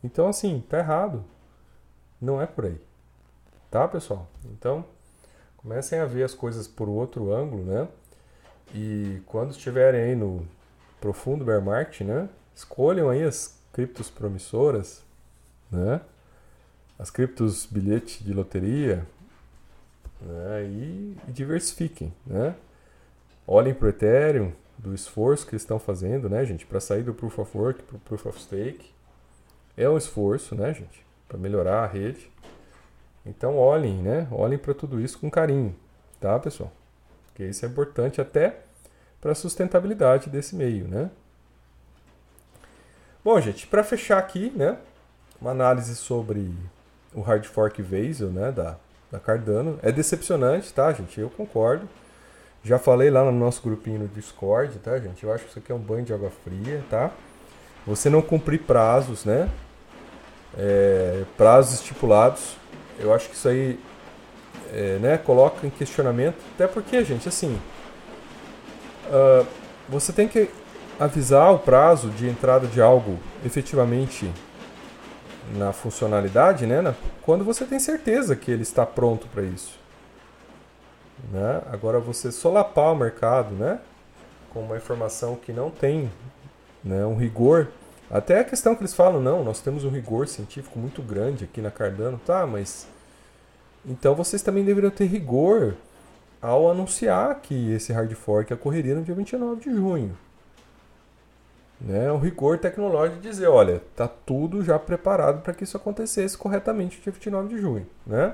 Então, 0.04 0.28
assim, 0.28 0.64
tá 0.70 0.78
errado. 0.78 1.26
Não 2.22 2.42
é 2.42 2.46
por 2.46 2.66
aí. 2.66 2.80
Tá, 3.72 3.88
pessoal? 3.88 4.28
Então, 4.46 4.86
comecem 5.58 6.00
a 6.00 6.06
ver 6.06 6.24
as 6.24 6.34
coisas 6.34 6.68
por 6.68 6.88
outro 6.88 7.34
ângulo, 7.34 7.64
né? 7.64 7.88
E 8.74 9.22
quando 9.26 9.52
estiverem 9.52 10.02
aí 10.02 10.16
no 10.16 10.46
profundo 11.02 11.44
bear 11.44 11.62
market, 11.62 12.02
né? 12.02 12.30
Escolham 12.56 13.10
aí 13.10 13.24
as 13.24 13.60
criptos 13.74 14.10
promissoras, 14.10 15.04
né? 15.72 16.02
As 16.98 17.10
criptos 17.10 17.66
bilhete 17.66 18.24
de 18.24 18.34
loteria, 18.34 19.08
né? 20.22 20.64
E, 20.64 21.18
e 21.28 21.32
diversifiquem, 21.32 22.14
né? 22.26 22.56
Olhem 23.48 23.74
para 23.74 23.88
o 23.88 23.90
Ethereum, 23.90 24.52
do 24.78 24.94
esforço 24.94 25.46
que 25.46 25.52
eles 25.52 25.64
estão 25.64 25.78
fazendo, 25.78 26.30
né, 26.30 26.46
gente, 26.46 26.66
para 26.66 26.80
sair 26.80 27.04
do 27.04 27.14
Proof 27.14 27.40
of 27.40 27.58
Work 27.58 27.84
para 27.84 27.98
o 27.98 28.00
Proof 28.00 28.26
of 28.28 28.42
Stake. 28.42 28.94
É 29.76 29.90
um 29.90 29.98
esforço, 29.98 30.56
né, 30.56 30.74
gente, 30.74 31.06
para 31.28 31.38
melhorar 31.38 31.84
a 31.84 31.88
rede. 31.88 32.32
Então 33.26 33.58
olhem, 33.58 34.02
né? 34.02 34.28
Olhem 34.32 34.58
para 34.58 34.74
tudo 34.74 35.00
isso 35.00 35.20
com 35.20 35.30
carinho, 35.30 35.76
tá, 36.20 36.40
pessoal? 36.40 36.72
Porque 37.28 37.44
isso 37.44 37.66
é 37.66 37.68
importante 37.68 38.22
até 38.22 38.62
para 39.20 39.34
a 39.34 39.36
sustentabilidade 39.36 40.30
desse 40.30 40.56
meio, 40.56 40.88
né? 40.88 41.12
Bom, 43.24 43.40
gente, 43.42 43.68
para 43.68 43.84
fechar 43.84 44.18
aqui, 44.18 44.50
né, 44.56 44.78
uma 45.42 45.52
análise 45.52 45.96
sobre 45.96 46.54
o 47.14 47.20
hard 47.20 47.46
fork 47.46 47.82
Vasil, 47.82 48.30
né, 48.32 48.52
da, 48.52 48.78
da 49.12 49.20
Cardano. 49.20 49.80
É 49.82 49.92
decepcionante, 49.92 50.74
tá, 50.74 50.92
gente? 50.94 51.20
Eu 51.20 51.30
concordo. 51.30 51.88
Já 52.64 52.78
falei 52.78 53.10
lá 53.10 53.24
no 53.24 53.32
nosso 53.32 53.62
grupinho 53.62 54.00
no 54.00 54.08
Discord, 54.08 54.78
tá, 54.80 55.00
gente? 55.00 55.24
Eu 55.24 55.34
acho 55.34 55.46
que 55.46 55.50
isso 55.52 55.60
aqui 55.60 55.72
é 55.72 55.76
um 55.76 55.80
banho 55.80 56.04
de 56.04 56.14
água 56.14 56.30
fria, 56.44 56.84
tá? 56.90 57.12
Você 57.88 58.10
não 58.10 58.22
cumprir 58.22 58.60
prazos, 58.62 59.24
né? 59.24 59.50
É, 60.58 61.24
prazos 61.38 61.76
estipulados. 61.76 62.58
Eu 63.00 63.14
acho 63.14 63.30
que 63.30 63.36
isso 63.36 63.48
aí, 63.48 63.80
é, 64.74 64.98
né, 65.00 65.18
coloca 65.18 65.66
em 65.66 65.70
questionamento. 65.70 66.38
Até 66.56 66.68
porque, 66.68 67.04
gente, 67.06 67.30
assim, 67.30 67.58
uh, 69.08 69.48
você 69.88 70.12
tem 70.12 70.28
que 70.28 70.50
avisar 71.00 71.54
o 71.54 71.60
prazo 71.60 72.10
de 72.10 72.28
entrada 72.28 72.68
de 72.68 72.82
algo 72.82 73.18
efetivamente 73.46 74.30
na 75.56 75.74
funcionalidade, 75.74 76.66
né, 76.66 76.82
na, 76.82 76.94
quando 77.22 77.44
você 77.44 77.66
tem 77.66 77.80
certeza 77.80 78.36
que 78.36 78.52
ele 78.52 78.64
está 78.64 78.86
pronto 78.86 79.28
para 79.28 79.44
isso. 79.44 79.80
Né? 81.32 81.62
Agora 81.72 82.00
você 82.00 82.32
solapar 82.32 82.94
o 82.94 82.96
mercado, 82.96 83.54
né, 83.56 83.80
com 84.52 84.62
uma 84.62 84.78
informação 84.78 85.36
que 85.36 85.52
não 85.52 85.70
tem 85.70 86.12
né, 86.84 87.06
um 87.06 87.16
rigor, 87.16 87.68
até 88.10 88.40
a 88.40 88.44
questão 88.44 88.76
que 88.76 88.82
eles 88.82 88.94
falam, 88.94 89.22
não, 89.22 89.44
nós 89.44 89.60
temos 89.60 89.84
um 89.84 89.90
rigor 89.90 90.28
científico 90.28 90.80
muito 90.80 91.02
grande 91.02 91.44
aqui 91.44 91.62
na 91.62 91.70
Cardano, 91.70 92.20
tá, 92.26 92.46
mas 92.48 92.88
então 93.86 94.16
vocês 94.16 94.42
também 94.42 94.64
deveriam 94.64 94.92
ter 94.92 95.06
rigor 95.06 95.76
ao 96.42 96.70
anunciar 96.70 97.40
que 97.42 97.72
esse 97.74 97.92
hard 97.94 98.12
fork 98.14 98.54
ocorreria 98.54 98.96
no 98.96 99.04
dia 99.04 99.14
29 99.16 99.62
de 99.62 99.76
junho 99.76 100.18
né, 101.80 102.12
o 102.12 102.18
rigor 102.18 102.58
tecnológico 102.58 103.22
de 103.22 103.30
dizer, 103.30 103.48
olha, 103.48 103.82
tá 103.96 104.08
tudo 104.08 104.64
já 104.64 104.78
preparado 104.78 105.42
para 105.42 105.54
que 105.54 105.64
isso 105.64 105.78
acontecesse 105.78 106.38
corretamente 106.38 107.00
dia 107.02 107.12
29 107.12 107.50
de 107.50 107.62
junho, 107.62 107.88
né? 108.06 108.34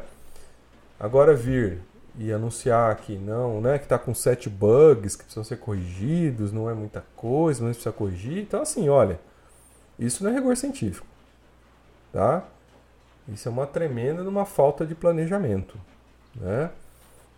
Agora 0.99 1.35
vir 1.35 1.79
e 2.17 2.31
anunciar 2.31 2.95
que 2.95 3.17
não, 3.17 3.59
né, 3.61 3.77
que 3.77 3.85
está 3.85 3.99
com 3.99 4.13
sete 4.13 4.49
bugs 4.49 5.15
que 5.15 5.23
precisam 5.23 5.43
ser 5.43 5.57
corrigidos, 5.57 6.51
não 6.51 6.69
é 6.69 6.73
muita 6.73 7.03
coisa, 7.15 7.63
mas 7.63 7.75
precisa 7.75 7.93
corrigir. 7.93 8.39
Então 8.39 8.61
assim, 8.61 8.89
olha, 8.89 9.19
isso 9.99 10.23
não 10.23 10.31
é 10.31 10.33
rigor 10.33 10.55
científico, 10.57 11.05
tá? 12.11 12.43
Isso 13.27 13.47
é 13.47 13.51
uma 13.51 13.67
tremenda 13.67 14.27
uma 14.27 14.45
falta 14.45 14.85
de 14.85 14.95
planejamento, 14.95 15.77
né? 16.35 16.71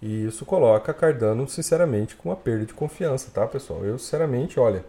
E 0.02 0.26
isso 0.26 0.46
coloca 0.46 0.94
Cardano, 0.94 1.48
sinceramente, 1.48 2.16
com 2.16 2.30
uma 2.30 2.36
perda 2.36 2.66
de 2.66 2.74
confiança, 2.74 3.32
tá, 3.34 3.48
pessoal? 3.48 3.84
Eu, 3.84 3.98
sinceramente, 3.98 4.60
olha, 4.60 4.86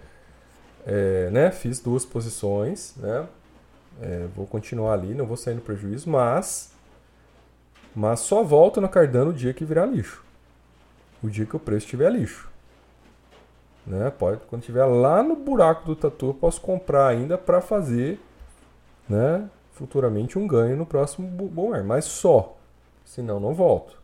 é, 0.87 1.31
né, 1.31 1.51
fiz 1.51 1.81
duas 1.81 2.05
posições, 2.05 2.95
né? 2.97 3.27
É, 4.01 4.29
vou 4.37 4.47
continuar 4.47 4.93
ali, 4.93 5.13
não 5.13 5.27
vou 5.27 5.37
sair 5.37 5.55
no 5.55 5.61
prejuízo, 5.61 6.09
mas 6.09 6.73
mas 7.95 8.21
só 8.21 8.45
volto 8.45 8.81
na 8.81 8.87
Cardano 8.87 9.31
o 9.31 9.35
dia 9.35 9.53
que 9.53 9.65
virar 9.65 9.87
lixo. 9.87 10.25
O 11.21 11.29
dia 11.29 11.45
que 11.45 11.57
o 11.57 11.59
preço 11.59 11.85
estiver 11.87 12.13
lixo. 12.13 12.49
Né? 13.85 14.09
Pode, 14.11 14.41
quando 14.49 14.63
estiver 14.63 14.85
lá 14.85 15.21
no 15.21 15.35
buraco 15.35 15.85
do 15.85 15.97
tatu, 15.97 16.27
eu 16.27 16.35
posso 16.35 16.61
comprar 16.61 17.09
ainda 17.09 17.37
para 17.37 17.61
fazer 17.61 18.21
né, 19.09 19.49
futuramente 19.73 20.39
um 20.39 20.47
ganho 20.47 20.77
no 20.77 20.87
próximo 20.87 21.27
bull 21.27 21.73
mas 21.83 22.05
só. 22.05 22.57
Senão 23.05 23.41
não 23.41 23.53
volto. 23.53 23.99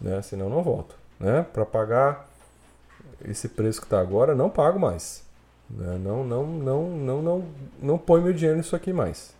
Né? 0.00 0.22
Senão 0.22 0.48
não 0.48 0.62
volto. 0.62 0.94
Né? 1.18 1.44
Para 1.52 1.66
pagar 1.66 2.28
esse 3.24 3.48
preço 3.48 3.80
que 3.80 3.86
está 3.86 4.00
agora, 4.00 4.34
não 4.34 4.48
pago 4.50 4.78
mais. 4.78 5.24
Né? 5.70 5.98
Não, 5.98 6.24
não, 6.24 6.46
não, 6.46 6.90
não, 6.90 7.22
não, 7.22 7.44
não 7.80 7.98
põe 7.98 8.20
meu 8.20 8.32
dinheiro 8.32 8.56
nisso 8.56 8.74
aqui 8.74 8.92
mais. 8.92 9.34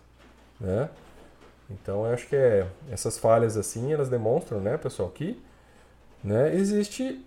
Né? 0.59 0.89
Então 1.69 2.05
eu 2.05 2.13
acho 2.13 2.27
que 2.27 2.35
é, 2.35 2.67
essas 2.91 3.17
falhas 3.17 3.55
assim, 3.55 3.93
elas 3.93 4.09
demonstram, 4.09 4.59
né, 4.59 4.77
pessoal, 4.77 5.09
que 5.09 5.39
né, 6.23 6.53
existe. 6.55 7.23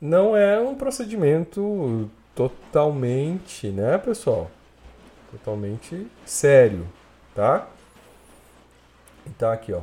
Não 0.00 0.36
é 0.36 0.60
um 0.60 0.74
procedimento 0.74 2.10
totalmente, 2.34 3.68
né, 3.68 3.96
pessoal? 3.96 4.50
Totalmente 5.30 6.06
sério, 6.26 6.86
tá? 7.34 7.68
Então 9.26 9.50
aqui, 9.50 9.72
ó. 9.72 9.80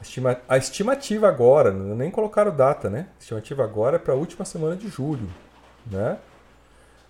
A, 0.00 0.02
estima, 0.02 0.40
a 0.48 0.56
estimativa 0.56 1.28
agora, 1.28 1.70
nem 1.70 2.10
colocaram 2.10 2.54
data, 2.54 2.90
né? 2.90 3.06
A 3.18 3.20
estimativa 3.20 3.62
agora 3.62 3.96
é 3.96 3.98
para 4.00 4.14
a 4.14 4.16
última 4.16 4.44
semana 4.44 4.74
de 4.74 4.88
julho, 4.88 5.28
né? 5.86 6.18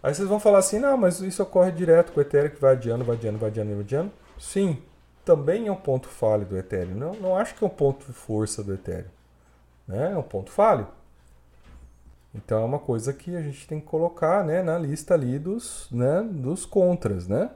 Aí 0.03 0.15
vocês 0.15 0.29
vão 0.29 0.41
falar 0.41 0.59
assim, 0.59 0.79
não, 0.79 0.97
mas 0.97 1.21
isso 1.21 1.43
ocorre 1.43 1.71
direto 1.71 2.13
com 2.13 2.19
o 2.19 2.23
Ethereum 2.23 2.51
que 2.51 2.61
vai 2.61 2.73
adiando, 2.73 3.05
vai 3.05 3.17
adiando, 3.17 3.39
vai 3.39 3.51
adiando, 3.51 3.71
vai 3.71 3.81
adiando. 3.81 4.13
Sim, 4.39 4.83
também 5.25 5.69
é 5.69 5.73
um 5.73 5.77
ponto 5.77 6.09
falho 6.09 6.45
do 6.45 6.59
Ethereum. 6.59 6.97
Não, 6.97 7.13
não 7.15 7.37
acho 7.37 7.55
que 7.55 7.63
é 7.63 7.67
um 7.67 7.71
ponto 7.71 8.05
de 8.07 8.13
força 8.13 8.65
do 8.65 8.75
Ethereum. 8.75 9.11
Né? 9.87 10.13
É 10.13 10.19
um 10.19 10.23
ponto 10.23 10.51
falho. 10.51 10.89
Então 12.35 12.63
é 12.63 12.65
uma 12.65 12.79
coisa 12.79 13.13
que 13.13 13.37
a 13.37 13.43
gente 13.43 13.67
tem 13.69 13.79
que 13.79 13.87
colocar 13.87 14.45
né, 14.45 14.63
na 14.63 14.79
lista 14.79 15.15
ali 15.15 15.39
dos, 15.39 15.89
né, 15.91 16.23
dos 16.23 16.65
contras, 16.65 17.29
né? 17.29 17.51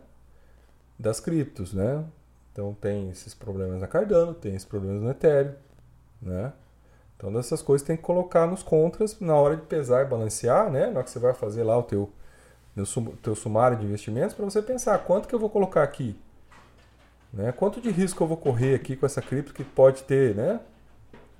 Das 0.99 1.19
criptos, 1.19 1.73
né? 1.73 2.05
Então 2.53 2.75
tem 2.75 3.11
esses 3.11 3.35
problemas 3.35 3.81
na 3.81 3.87
Cardano, 3.87 4.35
tem 4.35 4.55
esses 4.55 4.69
problemas 4.69 5.03
no 5.03 5.11
Ethereum, 5.11 5.55
né? 6.21 6.53
Então 7.17 7.33
dessas 7.33 7.63
coisas 7.63 7.87
tem 7.87 7.97
que 7.97 8.03
colocar 8.03 8.47
nos 8.47 8.63
contras 8.63 9.19
na 9.19 9.35
hora 9.35 9.57
de 9.57 9.63
pesar 9.63 10.03
e 10.03 10.09
balancear, 10.09 10.71
né? 10.71 10.87
Na 10.87 10.99
hora 10.99 11.05
que 11.05 11.11
você 11.11 11.19
vai 11.19 11.33
fazer 11.33 11.65
lá 11.65 11.77
o 11.77 11.83
teu 11.83 12.11
no 12.77 12.87
teu 13.17 13.35
sumário 13.35 13.79
de 13.79 13.87
investimentos 13.87 14.35
para 14.35 14.45
você 14.45 14.61
pensar 14.61 14.99
quanto 14.99 15.27
que 15.27 15.35
eu 15.35 15.39
vou 15.39 15.49
colocar 15.49 15.83
aqui, 15.83 16.15
né? 17.33 17.51
Quanto 17.53 17.81
de 17.81 17.91
risco 17.91 18.23
eu 18.23 18.29
vou 18.29 18.37
correr 18.37 18.75
aqui 18.75 18.95
com 18.95 19.07
essa 19.07 19.23
cripto 19.23 19.55
que 19.55 19.65
pode 19.65 20.03
ter, 20.05 20.35
né? 20.35 20.61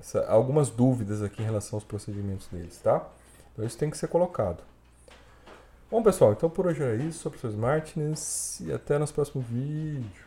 Essa, 0.01 0.27
algumas 0.27 0.71
dúvidas 0.71 1.23
aqui 1.23 1.43
em 1.43 1.45
relação 1.45 1.77
aos 1.77 1.85
procedimentos 1.85 2.49
deles, 2.49 2.79
tá? 2.79 3.07
Então 3.53 3.65
isso 3.65 3.77
tem 3.77 3.91
que 3.91 3.99
ser 3.99 4.09
colocado. 4.09 4.63
Bom 5.91 6.03
pessoal, 6.03 6.33
então 6.33 6.51
por 6.51 6.67
hoje 6.67 6.83
é 6.83 6.97
isso, 6.97 7.31
sou 7.31 7.51
o 7.51 7.57
Martins 7.57 8.61
e 8.61 8.73
até 8.73 8.99
nos 8.99 9.13
próximos 9.13 9.47
vídeos. 9.47 10.25